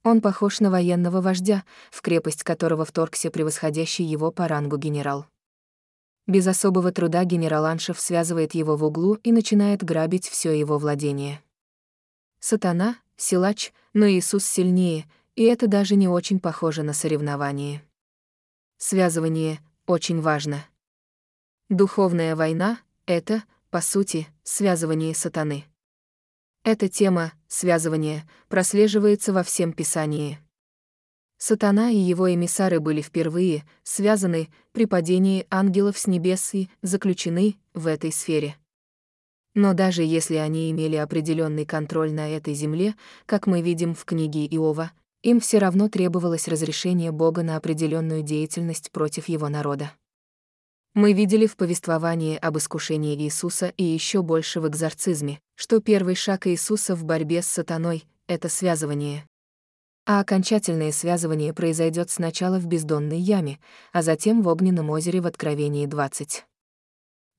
Он 0.08 0.22
похож 0.22 0.62
на 0.62 0.72
военного 0.72 1.20
вождя, 1.20 1.66
в 1.92 2.02
крепость 2.02 2.44
которого 2.44 2.86
вторгся 2.86 3.30
превосходящий 3.30 4.06
его 4.06 4.32
по 4.32 4.48
рангу 4.48 4.78
генерал. 4.78 5.26
Без 6.28 6.48
особого 6.48 6.94
труда 6.94 7.26
генерал 7.26 7.66
Аншев 7.66 8.00
связывает 8.00 8.54
его 8.54 8.78
в 8.78 8.86
углу 8.86 9.16
и 9.16 9.34
начинает 9.34 9.84
грабить 9.84 10.30
все 10.30 10.58
его 10.58 10.78
владение. 10.78 11.44
Сатана— 12.40 12.96
силач, 13.18 13.74
но 13.92 14.08
Иисус 14.08 14.46
сильнее, 14.46 15.12
и 15.36 15.44
это 15.44 15.68
даже 15.68 15.98
не 15.98 16.08
очень 16.08 16.40
похоже 16.40 16.84
на 16.84 16.94
соревнование. 16.94 17.84
Связывание 18.78 19.60
очень 19.88 20.22
важно. 20.22 20.64
Духовная 21.68 22.38
война— 22.38 22.80
это, 23.06 23.44
по 23.72 23.82
сути, 23.82 24.30
связывание 24.44 25.14
сатаны. 25.14 25.66
Эта 26.68 26.90
тема, 26.90 27.32
связывания, 27.48 28.28
прослеживается 28.50 29.32
во 29.32 29.44
всем 29.44 29.72
Писании. 29.72 30.38
Сатана 31.38 31.92
и 31.92 31.96
его 31.96 32.30
эмиссары 32.30 32.82
были 32.82 33.02
впервые 33.02 33.64
связаны 33.84 34.50
при 34.74 34.84
падении 34.86 35.48
ангелов 35.50 35.98
с 35.98 36.08
небес 36.08 36.54
и 36.54 36.70
заключены 36.82 37.56
в 37.74 37.88
этой 37.88 38.12
сфере. 38.12 38.58
Но 39.54 39.74
даже 39.74 40.04
если 40.04 40.36
они 40.36 40.70
имели 40.70 40.98
определенный 40.98 41.66
контроль 41.66 42.12
на 42.12 42.28
этой 42.28 42.54
земле, 42.54 42.96
как 43.26 43.48
мы 43.48 43.62
видим 43.62 43.96
в 43.96 44.04
книге 44.04 44.46
Иова, 44.48 44.92
им 45.22 45.40
все 45.40 45.60
равно 45.60 45.88
требовалось 45.88 46.50
разрешение 46.50 47.14
Бога 47.14 47.44
на 47.44 47.56
определенную 47.56 48.24
деятельность 48.24 48.92
против 48.92 49.30
его 49.30 49.48
народа. 49.48 49.94
Мы 50.94 51.14
видели 51.14 51.48
в 51.48 51.56
повествовании 51.56 52.36
об 52.36 52.58
искушении 52.58 53.16
Иисуса 53.16 53.70
и 53.78 53.86
еще 53.86 54.22
больше 54.22 54.60
в 54.60 54.68
экзорцизме, 54.68 55.40
что 55.58 55.82
первый 55.82 56.14
шаг 56.14 56.46
Иисуса 56.46 56.96
в 56.96 57.04
борьбе 57.04 57.42
с 57.42 57.48
сатаной— 57.48 58.06
это 58.28 58.48
связывание. 58.48 59.28
А 60.06 60.20
окончательное 60.20 60.92
связывание 60.92 61.52
произойдет 61.52 62.12
сначала 62.12 62.60
в 62.60 62.68
бездонной 62.68 63.18
яме, 63.18 63.60
а 63.92 64.04
затем 64.04 64.44
в 64.44 64.48
огненном 64.50 64.92
озере 64.92 65.20
в 65.20 65.26
Откровении 65.26 65.88
20. 65.88 66.46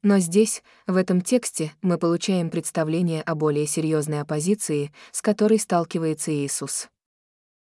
Но 0.03 0.19
здесь, 0.19 0.65
в 0.89 0.97
этом 0.97 1.21
тексте, 1.21 1.73
мы 1.81 1.97
получаем 1.97 2.51
представление 2.51 3.23
о 3.23 3.37
более 3.37 3.69
серьезной 3.69 4.21
оппозиции, 4.21 4.93
с 5.13 5.23
которой 5.23 5.61
сталкивается 5.61 6.33
Иисус. 6.33 6.89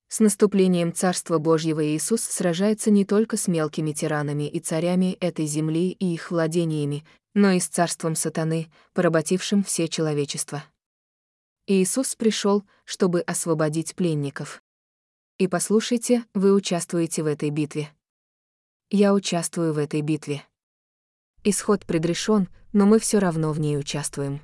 С 0.07 0.19
наступлением 0.19 0.91
Царства 0.91 1.37
Божьего 1.37 1.85
Иисус 1.85 2.23
сражается 2.23 2.89
не 2.89 3.05
только 3.05 3.37
с 3.37 3.47
мелкими 3.47 3.91
тиранами 3.91 4.47
и 4.49 4.59
царями 4.59 5.13
этой 5.21 5.45
земли 5.45 5.91
и 5.91 6.13
их 6.13 6.31
владениями, 6.31 7.05
но 7.33 7.51
и 7.51 7.59
с 7.59 7.67
царством 7.67 8.15
сатаны, 8.15 8.71
поработившим 8.93 9.63
все 9.63 9.87
человечество. 9.87 10.63
Иисус 11.67 12.15
пришел, 12.15 12.63
чтобы 12.85 13.21
освободить 13.21 13.95
пленников. 13.95 14.63
И 15.37 15.47
послушайте, 15.47 16.25
вы 16.33 16.53
участвуете 16.53 17.23
в 17.23 17.27
этой 17.27 17.49
битве. 17.49 17.89
Я 18.89 19.13
участвую 19.13 19.73
в 19.73 19.77
этой 19.77 20.01
битве. 20.01 20.43
Исход 21.43 21.85
предрешен, 21.85 22.49
но 22.73 22.85
мы 22.85 22.99
все 22.99 23.19
равно 23.19 23.51
в 23.51 23.59
ней 23.59 23.77
участвуем. 23.77 24.41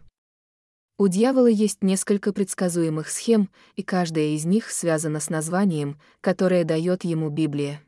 У 0.97 1.08
дьявола 1.08 1.47
есть 1.47 1.84
несколько 1.84 2.34
предсказуемых 2.34 3.10
схем, 3.10 3.52
и 3.76 3.84
каждая 3.84 4.36
из 4.36 4.45
них 4.45 4.71
связана 4.71 5.19
с 5.19 5.30
названием, 5.30 6.02
которое 6.21 6.63
дает 6.63 7.04
ему 7.04 7.30
Библия. 7.30 7.84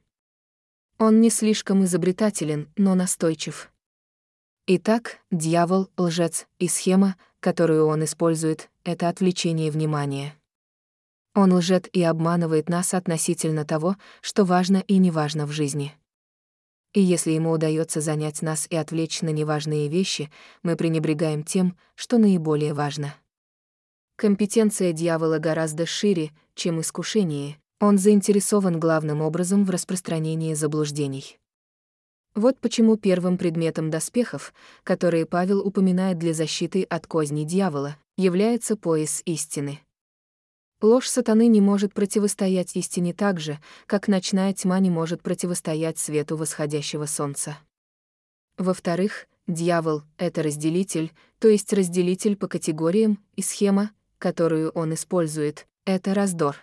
Он 1.00 1.20
не 1.20 1.32
слишком 1.32 1.86
изобретателен, 1.86 2.72
но 2.76 2.94
настойчив. 2.94 3.69
Итак, 4.72 5.18
дьявол, 5.32 5.90
лжец 5.98 6.46
и 6.60 6.68
схема, 6.68 7.16
которую 7.40 7.88
он 7.88 8.04
использует, 8.04 8.70
это 8.84 9.10
отвлечение 9.10 9.72
внимания. 9.72 10.36
Он 11.34 11.52
лжет 11.54 11.90
и 11.92 12.04
обманывает 12.04 12.70
нас 12.70 12.94
относительно 12.94 13.66
того, 13.66 13.96
что 14.22 14.46
важно 14.46 14.78
и 14.78 14.98
не 14.98 15.10
важно 15.10 15.48
в 15.48 15.52
жизни. 15.52 15.96
И 16.94 17.02
если 17.02 17.32
ему 17.32 17.50
удается 17.50 18.00
занять 18.00 18.44
нас 18.44 18.68
и 18.70 18.76
отвлечь 18.76 19.24
на 19.24 19.30
неважные 19.30 19.88
вещи, 19.88 20.30
мы 20.62 20.76
пренебрегаем 20.76 21.44
тем, 21.44 21.76
что 21.96 22.20
наиболее 22.20 22.76
важно. 22.76 23.16
Компетенция 24.18 24.92
дьявола 24.94 25.40
гораздо 25.40 25.88
шире, 25.88 26.30
чем 26.54 26.80
искушение. 26.80 27.58
Он 27.80 27.98
заинтересован 27.98 28.80
главным 28.80 29.22
образом 29.24 29.66
в 29.66 29.72
распространении 29.72 30.54
заблуждений. 30.54 31.40
Вот 32.36 32.60
почему 32.60 32.96
первым 32.96 33.38
предметом 33.38 33.90
доспехов, 33.90 34.54
которые 34.84 35.26
Павел 35.26 35.60
упоминает 35.60 36.18
для 36.18 36.34
защиты 36.34 36.84
от 36.84 37.08
козни 37.08 37.44
дьявола, 37.44 37.98
является 38.18 38.76
пояс 38.76 39.22
истины. 39.26 39.80
Ложь 40.82 41.08
сатаны 41.08 41.48
не 41.48 41.60
может 41.60 41.94
противостоять 41.94 42.76
истине 42.76 43.14
так 43.14 43.40
же, 43.40 43.60
как 43.86 44.08
ночная 44.08 44.54
тьма 44.54 44.80
не 44.80 44.90
может 44.90 45.22
противостоять 45.22 45.98
свету 45.98 46.38
восходящего 46.38 47.06
солнца. 47.06 47.58
Во-вторых, 48.58 49.28
дьявол— 49.48 50.04
это 50.18 50.42
разделитель, 50.42 51.12
то 51.40 51.50
есть 51.50 51.74
разделитель 51.74 52.38
по 52.38 52.48
категориям, 52.48 53.20
и 53.36 53.42
схема, 53.42 53.92
которую 54.20 54.70
он 54.72 54.94
использует,— 54.94 55.68
это 55.86 56.14
раздор. 56.14 56.56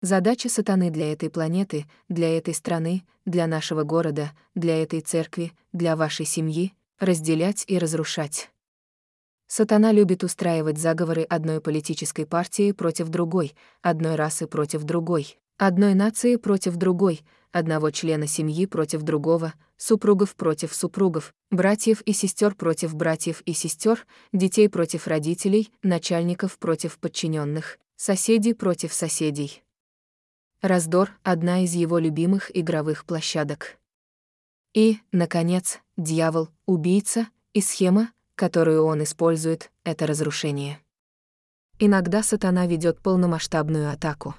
Задача 0.00 0.48
сатаны 0.48 0.90
для 0.90 1.12
этой 1.12 1.28
планеты, 1.28 1.86
для 2.08 2.36
этой 2.38 2.54
страны, 2.54 3.02
для 3.24 3.48
нашего 3.48 3.82
города, 3.82 4.30
для 4.54 4.80
этой 4.80 5.00
церкви, 5.00 5.52
для 5.72 5.96
вашей 5.96 6.24
семьи— 6.24 6.72
разделять 7.00 7.64
и 7.66 7.78
разрушать. 7.78 8.50
Сатана 9.48 9.90
любит 9.90 10.22
устраивать 10.22 10.78
заговоры 10.78 11.22
одной 11.22 11.60
политической 11.60 12.26
партии 12.26 12.70
против 12.70 13.08
другой, 13.08 13.56
одной 13.82 14.14
расы 14.14 14.46
против 14.46 14.84
другой, 14.84 15.36
одной 15.56 15.94
нации 15.94 16.36
против 16.36 16.76
другой, 16.76 17.22
одного 17.50 17.90
члена 17.90 18.28
семьи 18.28 18.66
против 18.66 19.02
другого, 19.02 19.54
супругов 19.76 20.36
против 20.36 20.74
супругов, 20.74 21.34
братьев 21.50 22.02
и 22.02 22.12
сестер 22.12 22.54
против 22.54 22.94
братьев 22.94 23.40
и 23.46 23.52
сестер, 23.52 24.06
детей 24.32 24.68
против 24.68 25.08
родителей, 25.08 25.72
начальников 25.82 26.56
против 26.58 26.98
подчиненных, 26.98 27.80
соседей 27.96 28.54
против 28.54 28.92
соседей. 28.92 29.64
Раздор— 30.60 31.12
одна 31.22 31.62
из 31.62 31.74
его 31.74 31.98
любимых 31.98 32.50
игровых 32.52 33.04
площадок. 33.04 33.78
И, 34.74 34.98
наконец, 35.12 35.78
дьявол, 35.96 36.48
убийца 36.66 37.28
и 37.52 37.60
схема, 37.60 38.12
которую 38.34 38.84
он 38.84 39.04
использует, 39.04 39.70
это 39.84 40.06
разрушение. 40.06 40.80
Иногда 41.78 42.24
сатана 42.24 42.66
ведет 42.66 43.00
полномасштабную 43.00 43.92
атаку. 43.92 44.34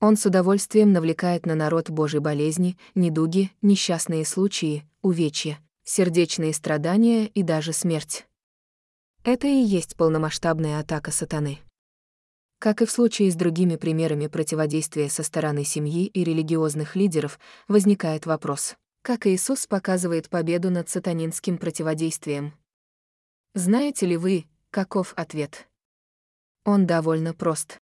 Он 0.00 0.16
с 0.16 0.24
удовольствием 0.24 0.92
навлекает 0.92 1.44
на 1.44 1.54
народ 1.54 1.90
Божьи 1.90 2.18
болезни, 2.18 2.78
недуги, 2.94 3.52
несчастные 3.60 4.24
случаи, 4.24 4.84
увечья, 5.02 5.58
сердечные 5.84 6.54
страдания 6.54 7.26
и 7.26 7.42
даже 7.42 7.74
смерть. 7.74 8.26
Это 9.22 9.46
и 9.46 9.60
есть 9.60 9.96
полномасштабная 9.96 10.80
атака 10.80 11.10
сатаны. 11.10 11.58
Как 12.60 12.82
и 12.82 12.84
в 12.84 12.90
случае 12.90 13.30
с 13.30 13.36
другими 13.36 13.76
примерами 13.76 14.26
противодействия 14.26 15.08
со 15.08 15.22
стороны 15.22 15.64
семьи 15.64 16.04
и 16.04 16.22
религиозных 16.22 16.94
лидеров, 16.94 17.40
возникает 17.68 18.26
вопрос, 18.26 18.76
как 19.00 19.26
Иисус 19.26 19.66
показывает 19.66 20.28
победу 20.28 20.68
над 20.68 20.90
сатанинским 20.90 21.56
противодействием. 21.56 22.52
Знаете 23.54 24.04
ли 24.04 24.18
вы, 24.18 24.44
каков 24.70 25.14
ответ? 25.16 25.70
Он 26.66 26.86
довольно 26.86 27.32
прост. 27.32 27.80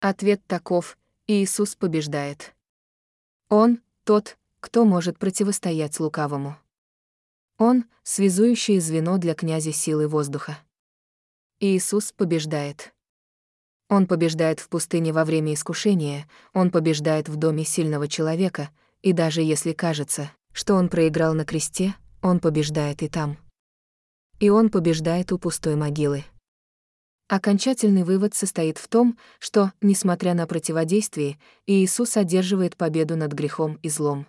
Ответ 0.00 0.46
таков— 0.46 0.98
Иисус 1.26 1.74
побеждает. 1.74 2.54
Он— 3.48 3.80
тот, 4.04 4.36
кто 4.60 4.84
может 4.84 5.18
противостоять 5.18 5.98
лукавому. 5.98 6.58
Он— 7.56 7.86
связующее 8.02 8.82
звено 8.82 9.16
для 9.16 9.34
князя 9.34 9.72
силы 9.72 10.08
воздуха. 10.08 10.58
Иисус 11.58 12.12
побеждает. 12.12 12.93
Он 13.94 14.06
побеждает 14.06 14.60
в 14.60 14.68
пустыне 14.68 15.12
во 15.12 15.24
время 15.24 15.54
искушения, 15.54 16.26
он 16.52 16.70
побеждает 16.70 17.28
в 17.28 17.36
доме 17.36 17.64
сильного 17.64 18.08
человека, 18.08 18.70
и 19.02 19.12
даже 19.12 19.40
если 19.40 19.72
кажется, 19.72 20.30
что 20.52 20.74
он 20.74 20.88
проиграл 20.88 21.34
на 21.34 21.44
кресте, 21.44 21.94
он 22.22 22.40
побеждает 22.40 23.02
и 23.02 23.08
там 23.08 23.38
и 24.40 24.50
он 24.50 24.70
побеждает 24.70 25.32
у 25.32 25.38
пустой 25.38 25.76
могилы. 25.76 26.24
Окончательный 27.28 28.04
вывод 28.04 28.34
состоит 28.34 28.78
в 28.78 28.88
том, 28.88 29.18
что, 29.38 29.72
несмотря 29.80 30.34
на 30.34 30.46
противодействие, 30.46 31.38
Иисус 31.66 32.16
одерживает 32.16 32.76
победу 32.76 33.16
над 33.16 33.32
грехом 33.32 33.78
и 33.82 33.88
злом. 33.88 34.26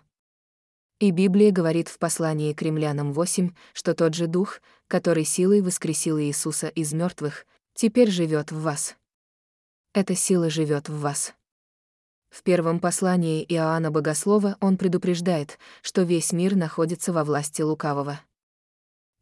И 0.99 1.11
Библия 1.11 1.51
говорит 1.51 1.89
в 1.89 1.99
послании 1.99 2.53
к 2.53 2.61
римлянам 2.61 3.11
8, 3.11 3.51
что 3.73 3.93
тот 3.93 4.13
же 4.13 4.27
Дух, 4.27 4.61
который 4.87 5.25
силой 5.25 5.61
воскресил 5.61 6.17
Иисуса 6.17 6.67
из 6.69 6.93
мертвых, 6.93 7.45
теперь 7.73 8.09
живет 8.09 8.53
в 8.53 8.61
вас. 8.61 8.95
Эта 9.95 10.13
сила 10.13 10.49
живет 10.49 10.89
в 10.89 10.99
вас. 10.99 11.33
В 12.27 12.43
первом 12.43 12.81
послании 12.81 13.45
Иоанна 13.47 13.91
Богослова 13.91 14.57
он 14.59 14.75
предупреждает, 14.75 15.57
что 15.81 16.01
весь 16.01 16.33
мир 16.33 16.57
находится 16.57 17.13
во 17.13 17.23
власти 17.23 17.61
лукавого. 17.61 18.19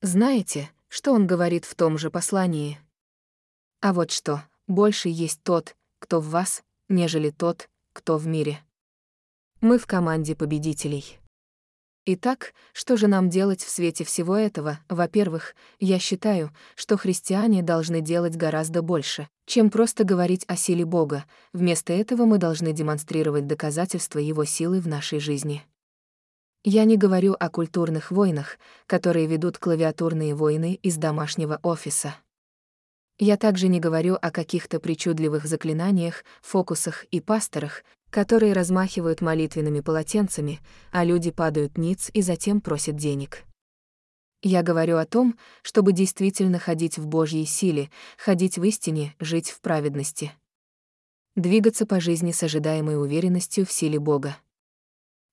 Знаете, 0.01 0.71
что 0.87 1.13
он 1.13 1.27
говорит 1.27 1.65
в 1.65 1.75
том 1.75 1.99
же 1.99 2.09
послании? 2.09 2.79
А 3.81 3.93
вот 3.93 4.09
что, 4.09 4.43
больше 4.65 5.09
есть 5.09 5.43
тот, 5.43 5.75
кто 5.99 6.19
в 6.19 6.29
вас, 6.29 6.63
нежели 6.89 7.29
тот, 7.29 7.69
кто 7.93 8.17
в 8.17 8.25
мире. 8.25 8.59
Мы 9.61 9.77
в 9.77 9.85
команде 9.85 10.35
победителей. 10.35 11.19
Итак, 12.05 12.53
что 12.73 12.97
же 12.97 13.07
нам 13.07 13.29
делать 13.29 13.63
в 13.63 13.69
свете 13.69 14.03
всего 14.03 14.35
этого? 14.35 14.79
Во-первых, 14.89 15.55
я 15.79 15.99
считаю, 15.99 16.51
что 16.75 16.97
христиане 16.97 17.63
должны 17.63 18.01
делать 18.01 18.35
гораздо 18.35 18.81
больше, 18.81 19.29
чем 19.45 19.69
просто 19.69 20.03
говорить 20.03 20.43
о 20.49 20.57
силе 20.57 20.83
Бога. 20.83 21.23
Вместо 21.53 21.93
этого 21.93 22.25
мы 22.25 22.39
должны 22.39 22.73
демонстрировать 22.73 23.47
доказательства 23.47 24.19
Его 24.19 24.43
силы 24.43 24.81
в 24.81 24.87
нашей 24.87 25.19
жизни. 25.19 25.63
Я 26.65 26.83
не 26.83 26.97
говорю 26.97 27.37
о 27.39 27.49
культурных 27.49 28.11
войнах, 28.11 28.57
которые 28.85 29.25
ведут 29.25 29.57
клавиатурные 29.57 30.35
войны 30.35 30.77
из 30.83 30.97
домашнего 30.97 31.61
офиса. 31.63 32.15
Я 33.17 33.37
также 33.37 33.69
не 33.69 33.79
говорю 33.79 34.17
о 34.21 34.29
каких-то 34.29 34.81
причудливых 34.81 35.45
заклинаниях, 35.45 36.25
фокусах 36.41 37.05
и 37.05 37.21
пасторах, 37.21 37.83
которые 38.13 38.53
размахивают 38.53 39.21
молитвенными 39.21 39.79
полотенцами, 39.79 40.59
а 40.91 41.03
люди 41.03 41.31
падают 41.31 41.79
ниц 41.79 42.11
и 42.13 42.21
затем 42.21 42.61
просят 42.61 42.95
денег. 42.95 43.43
Я 44.43 44.61
говорю 44.61 44.97
о 44.97 45.05
том, 45.07 45.35
чтобы 45.63 45.93
действительно 45.93 46.59
ходить 46.59 46.99
в 46.99 47.07
Божьей 47.07 47.45
силе, 47.45 47.89
ходить 48.19 48.59
в 48.59 48.63
истине, 48.65 49.15
жить 49.19 49.49
в 49.49 49.61
праведности. 49.61 50.31
Двигаться 51.35 51.87
по 51.87 51.99
жизни 51.99 52.31
с 52.31 52.43
ожидаемой 52.43 53.01
уверенностью 53.01 53.65
в 53.65 53.71
силе 53.71 53.99
Бога. 53.99 54.37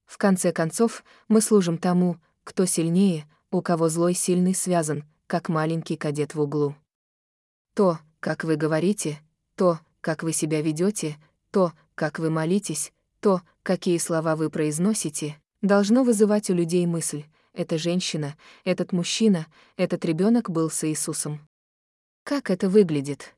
В 0.07 0.17
конце 0.17 0.51
концов, 0.51 1.05
мы 1.29 1.43
служим 1.43 1.77
тому, 1.77 2.17
кто 2.45 2.65
сильнее, 2.65 3.27
у 3.51 3.61
кого 3.61 3.91
злой 3.91 4.15
сильный 4.15 4.55
связан, 4.55 5.05
как 5.27 5.51
маленький 5.51 5.99
кадет 5.99 6.35
в 6.35 6.41
углу. 6.41 6.75
То, 7.75 7.99
как 8.21 8.43
вы 8.43 8.57
говорите, 8.57 9.21
то, 9.55 9.81
как 10.01 10.23
вы 10.23 10.33
себя 10.33 10.63
ведете, 10.63 11.19
то, 11.51 11.73
как 12.01 12.19
вы 12.19 12.31
молитесь, 12.31 12.95
то, 13.21 13.43
какие 13.63 13.99
слова 13.99 14.35
вы 14.35 14.49
произносите, 14.49 15.37
должно 15.61 16.03
вызывать 16.03 16.49
у 16.49 16.55
людей 16.55 16.87
мысль 16.87 17.25
«эта 17.53 17.77
женщина, 17.77 18.39
этот 18.65 18.93
мужчина, 18.93 19.47
этот 19.77 20.07
ребенок 20.07 20.49
был 20.49 20.71
с 20.71 20.83
Иисусом». 20.89 21.47
Как 22.25 22.49
это 22.49 22.71
выглядит? 22.71 23.35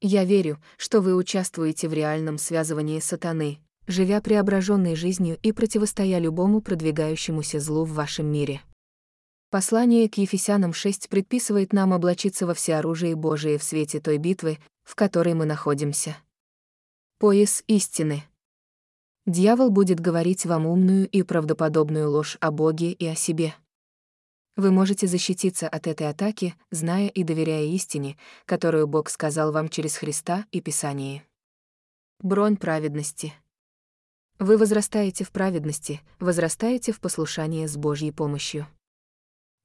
Я 0.00 0.24
верю, 0.24 0.58
что 0.78 1.02
вы 1.02 1.14
участвуете 1.14 1.90
в 1.90 1.92
реальном 1.92 2.38
связывании 2.38 3.00
сатаны, 3.00 3.58
живя 3.86 4.22
преображенной 4.22 4.96
жизнью 4.96 5.38
и 5.42 5.52
противостоя 5.52 6.18
любому 6.20 6.62
продвигающемуся 6.62 7.60
злу 7.60 7.84
в 7.84 7.92
вашем 7.92 8.32
мире. 8.32 8.62
Послание 9.50 10.08
к 10.08 10.16
Ефесянам 10.16 10.72
6 10.72 11.10
предписывает 11.10 11.74
нам 11.74 11.92
облачиться 11.92 12.46
во 12.46 12.54
всеоружие 12.54 13.14
Божие 13.14 13.58
в 13.58 13.62
свете 13.62 14.00
той 14.00 14.16
битвы, 14.16 14.56
в 14.84 14.94
которой 14.94 15.34
мы 15.34 15.44
находимся. 15.44 16.16
Пояс 17.18 17.64
истины. 17.66 18.22
Дьявол 19.26 19.70
будет 19.70 19.98
говорить 19.98 20.46
вам 20.46 20.66
умную 20.66 21.08
и 21.08 21.24
правдоподобную 21.24 22.08
ложь 22.08 22.38
о 22.40 22.52
Боге 22.52 22.92
и 22.92 23.08
о 23.08 23.16
себе. 23.16 23.56
Вы 24.54 24.70
можете 24.70 25.08
защититься 25.08 25.68
от 25.68 25.88
этой 25.88 26.08
атаки, 26.08 26.54
зная 26.70 27.08
и 27.08 27.24
доверяя 27.24 27.64
истине, 27.64 28.16
которую 28.44 28.86
Бог 28.86 29.10
сказал 29.10 29.50
вам 29.50 29.68
через 29.68 29.96
Христа 29.96 30.46
и 30.52 30.60
Писание. 30.60 31.24
Бронь 32.20 32.56
праведности. 32.56 33.34
Вы 34.38 34.56
возрастаете 34.56 35.24
в 35.24 35.32
праведности, 35.32 36.00
возрастаете 36.20 36.92
в 36.92 37.00
послушании 37.00 37.66
с 37.66 37.76
Божьей 37.76 38.12
помощью. 38.12 38.68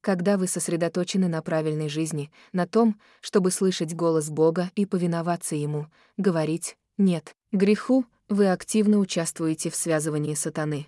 Когда 0.01 0.39
вы 0.39 0.47
сосредоточены 0.47 1.27
на 1.27 1.43
правильной 1.43 1.87
жизни, 1.87 2.31
на 2.51 2.65
том, 2.65 2.99
чтобы 3.21 3.51
слышать 3.51 3.93
голос 3.93 4.31
Бога 4.31 4.71
и 4.73 4.87
повиноваться 4.87 5.55
Ему, 5.55 5.85
говорить 6.17 6.77
нет, 6.97 7.35
греху, 7.51 8.05
вы 8.29 8.51
активно 8.51 8.99
участвуете 8.99 9.71
в 9.71 9.75
связывании 9.75 10.35
сатаны. 10.35 10.85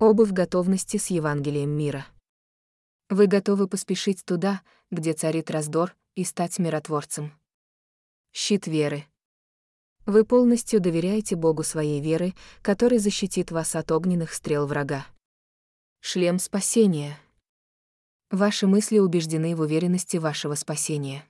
Оба 0.00 0.24
в 0.26 0.32
готовности 0.32 0.96
с 0.96 1.06
Евангелием 1.08 1.70
мира. 1.70 2.06
Вы 3.08 3.28
готовы 3.28 3.68
поспешить 3.68 4.24
туда, 4.24 4.62
где 4.90 5.12
царит 5.12 5.50
раздор, 5.50 5.94
и 6.16 6.24
стать 6.24 6.58
миротворцем. 6.58 7.32
Щит 8.32 8.66
веры. 8.66 9.04
Вы 10.06 10.24
полностью 10.24 10.80
доверяете 10.80 11.36
Богу 11.36 11.62
своей 11.62 12.00
веры, 12.00 12.34
который 12.62 12.98
защитит 12.98 13.52
вас 13.52 13.76
от 13.76 13.92
огненных 13.92 14.32
стрел 14.32 14.66
врага. 14.66 15.06
Шлем 16.00 16.38
спасения. 16.38 17.18
Ваши 18.30 18.66
мысли 18.66 18.98
убеждены 18.98 19.54
в 19.54 19.60
уверенности 19.60 20.16
вашего 20.16 20.54
спасения. 20.54 21.24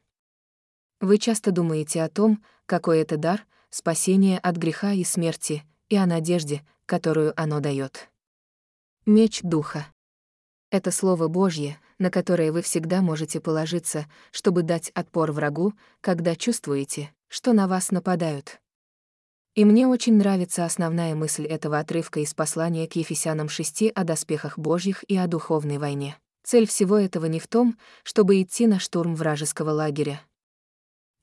Вы 1.01 1.19
часто 1.19 1.51
думаете 1.51 2.03
о 2.03 2.09
том, 2.09 2.43
какой 2.65 3.01
это 3.01 3.19
дар— 3.19 3.45
спасение 3.77 4.39
от 4.39 4.57
греха 4.57 4.93
и 4.93 5.05
смерти, 5.05 5.63
и 5.91 5.97
о 5.97 6.07
надежде, 6.07 6.63
которую 6.87 7.39
оно 7.39 7.61
дает. 7.61 8.09
Меч 9.05 9.41
Духа. 9.43 9.87
Это 10.71 10.91
Слово 10.91 11.29
Божье, 11.29 11.79
на 11.99 12.11
которое 12.11 12.53
вы 12.53 12.63
всегда 12.63 13.03
можете 13.03 13.39
положиться, 13.39 14.07
чтобы 14.31 14.63
дать 14.63 14.91
отпор 14.95 15.31
врагу, 15.31 15.75
когда 16.01 16.37
чувствуете, 16.37 17.13
что 17.29 17.53
на 17.53 17.69
вас 17.69 17.91
нападают. 17.91 18.61
И 19.55 19.67
мне 19.67 19.87
очень 19.87 20.17
нравится 20.17 20.65
основная 20.65 21.15
мысль 21.15 21.45
этого 21.45 21.79
отрывка 21.79 22.21
из 22.21 22.33
послания 22.33 22.89
к 22.89 22.97
Ефесянам 22.97 23.51
6 23.51 23.91
о 23.95 24.05
доспехах 24.05 24.59
Божьих 24.59 25.05
и 25.07 25.19
о 25.19 25.27
духовной 25.27 25.77
войне. 25.77 26.19
Цель 26.45 26.67
всего 26.67 26.97
этого 26.97 27.27
не 27.27 27.41
в 27.41 27.47
том, 27.47 27.77
чтобы 28.05 28.41
идти 28.41 28.67
на 28.67 28.79
штурм 28.79 29.15
вражеского 29.15 29.71
лагеря, 29.71 30.23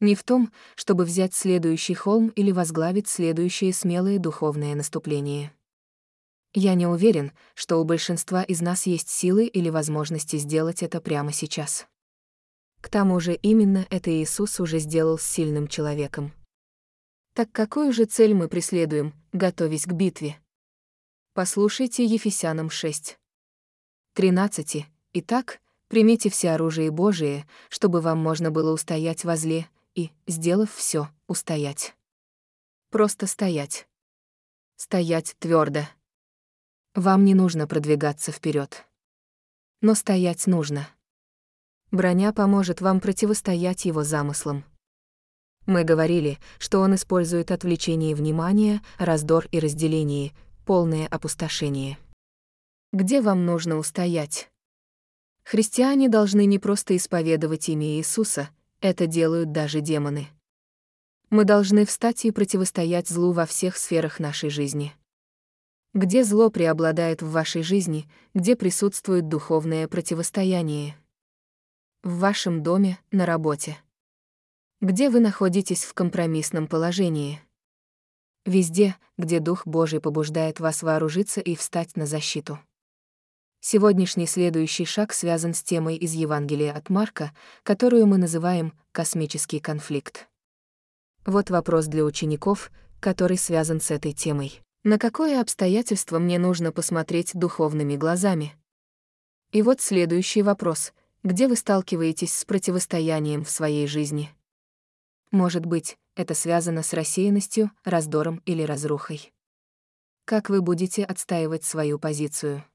не 0.03 0.13
в 0.13 0.23
том, 0.23 0.51
чтобы 0.75 1.05
взять 1.05 1.33
следующий 1.33 1.95
холм 1.95 2.27
или 2.29 2.51
возглавить 2.51 3.07
следующее 3.07 3.73
смелое 3.73 4.19
духовное 4.19 4.75
наступление. 4.75 5.51
Я 6.53 6.75
не 6.75 6.85
уверен, 6.85 7.31
что 7.55 7.77
у 7.77 7.83
большинства 7.83 8.43
из 8.43 8.61
нас 8.61 8.85
есть 8.85 9.09
силы 9.09 9.47
или 9.47 9.69
возможности 9.69 10.35
сделать 10.35 10.83
это 10.83 11.01
прямо 11.01 11.31
сейчас. 11.33 11.87
К 12.79 12.89
тому 12.89 13.19
же 13.19 13.33
именно 13.33 13.87
это 13.89 14.11
Иисус 14.11 14.59
уже 14.59 14.77
сделал 14.77 15.17
с 15.17 15.23
сильным 15.23 15.67
человеком. 15.67 16.31
Так 17.33 17.51
какую 17.51 17.91
же 17.91 18.05
цель 18.05 18.35
мы 18.35 18.47
преследуем, 18.47 19.13
готовясь 19.31 19.85
к 19.85 19.93
битве? 19.93 20.37
Послушайте 21.33 22.05
Ефесянам 22.05 22.69
6. 22.69 23.17
13. 24.13 24.85
Итак, 25.13 25.59
примите 25.87 26.29
все 26.29 26.51
оружие 26.51 26.91
Божие, 26.91 27.47
чтобы 27.69 28.01
вам 28.01 28.19
можно 28.19 28.51
было 28.51 28.71
устоять 28.71 29.23
возле, 29.23 29.67
и, 29.95 30.11
сделав 30.27 30.73
все, 30.73 31.09
устоять. 31.27 31.95
Просто 32.89 33.27
стоять. 33.27 33.87
Стоять 34.75 35.35
твердо. 35.39 35.81
Вам 36.95 37.25
не 37.25 37.33
нужно 37.33 37.67
продвигаться 37.67 38.31
вперед. 38.31 38.85
Но 39.81 39.95
стоять 39.95 40.47
нужно. 40.47 40.87
Броня 41.91 42.33
поможет 42.33 42.81
вам 42.81 42.99
противостоять 42.99 43.85
его 43.85 44.03
замыслам. 44.03 44.63
Мы 45.65 45.83
говорили, 45.83 46.39
что 46.59 46.79
он 46.79 46.95
использует 46.95 47.51
отвлечение 47.51 48.15
внимания, 48.15 48.81
раздор 48.97 49.45
и 49.51 49.59
разделение, 49.59 50.33
полное 50.65 51.07
опустошение. 51.07 51.97
Где 52.91 53.21
вам 53.21 53.45
нужно 53.45 53.77
устоять? 53.77 54.51
Христиане 55.45 56.09
должны 56.09 56.45
не 56.45 56.59
просто 56.59 56.95
исповедовать 56.97 57.69
имя 57.69 57.87
Иисуса— 57.97 58.49
это 58.83 59.07
делают 59.07 59.53
даже 59.53 59.79
демоны. 59.79 60.27
Мы 61.29 61.45
должны 61.45 61.85
встать 61.85 62.25
и 62.25 62.31
противостоять 62.31 63.07
злу 63.07 63.31
во 63.31 63.45
всех 63.45 63.77
сферах 63.77 64.19
нашей 64.19 64.49
жизни. 64.49 64.93
Где 65.93 66.25
зло 66.25 66.49
преобладает 66.49 67.21
в 67.21 67.31
вашей 67.31 67.63
жизни, 67.63 68.09
где 68.33 68.57
присутствует 68.57 69.29
духовное 69.29 69.87
противостояние? 69.87 70.97
В 72.03 72.19
вашем 72.19 72.61
доме, 72.61 72.99
на 73.09 73.25
работе. 73.25 73.77
Где 74.81 75.09
вы 75.09 75.21
находитесь 75.21 75.85
в 75.85 75.93
компромиссном 75.93 76.67
положении? 76.67 77.39
Везде, 78.45 78.97
где 79.17 79.39
Дух 79.39 79.65
Божий 79.65 80.01
побуждает 80.01 80.59
вас 80.59 80.83
вооружиться 80.83 81.39
и 81.39 81.55
встать 81.55 81.95
на 81.95 82.05
защиту. 82.05 82.59
Сегодняшний 83.65 84.27
следующий 84.27 84.83
шаг 84.83 85.13
связан 85.13 85.53
с 85.53 85.63
темой 85.63 85.95
из 85.95 86.11
Евангелия 86.11 86.73
от 86.73 86.89
Марка, 86.89 87.31
которую 87.63 88.05
мы 88.07 88.17
называем 88.17 88.73
«космический 88.91 89.61
конфликт». 89.61 90.27
Вот 91.25 91.49
вопрос 91.49 91.85
для 91.85 92.03
учеников, 92.03 92.73
который 92.99 93.37
связан 93.37 93.79
с 93.79 93.89
этой 93.89 94.11
темой. 94.11 94.61
На 94.83 94.99
какое 94.99 95.39
обстоятельство 95.39 96.19
мне 96.19 96.39
нужно 96.39 96.73
посмотреть 96.73 97.31
духовными 97.35 97.95
глазами? 97.95 98.53
И 99.53 99.61
вот 99.61 99.79
следующий 99.79 100.41
вопрос. 100.41 100.91
Где 101.23 101.47
вы 101.47 101.55
сталкиваетесь 101.55 102.33
с 102.33 102.43
противостоянием 102.43 103.45
в 103.45 103.49
своей 103.49 103.87
жизни? 103.87 104.29
Может 105.31 105.65
быть, 105.65 105.97
это 106.17 106.33
связано 106.33 106.83
с 106.83 106.91
рассеянностью, 106.91 107.71
раздором 107.85 108.41
или 108.45 108.63
разрухой. 108.63 109.31
Как 110.25 110.49
вы 110.49 110.61
будете 110.61 111.05
отстаивать 111.05 111.63
свою 111.63 111.97
позицию? 111.97 112.65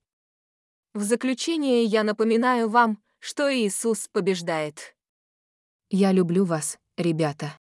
В 0.94 1.02
заключение 1.02 1.84
я 1.84 2.02
напоминаю 2.02 2.68
вам, 2.68 3.02
что 3.18 3.52
Иисус 3.52 4.08
побеждает. 4.08 4.96
Я 5.90 6.12
люблю 6.12 6.44
вас, 6.44 6.78
ребята. 6.96 7.58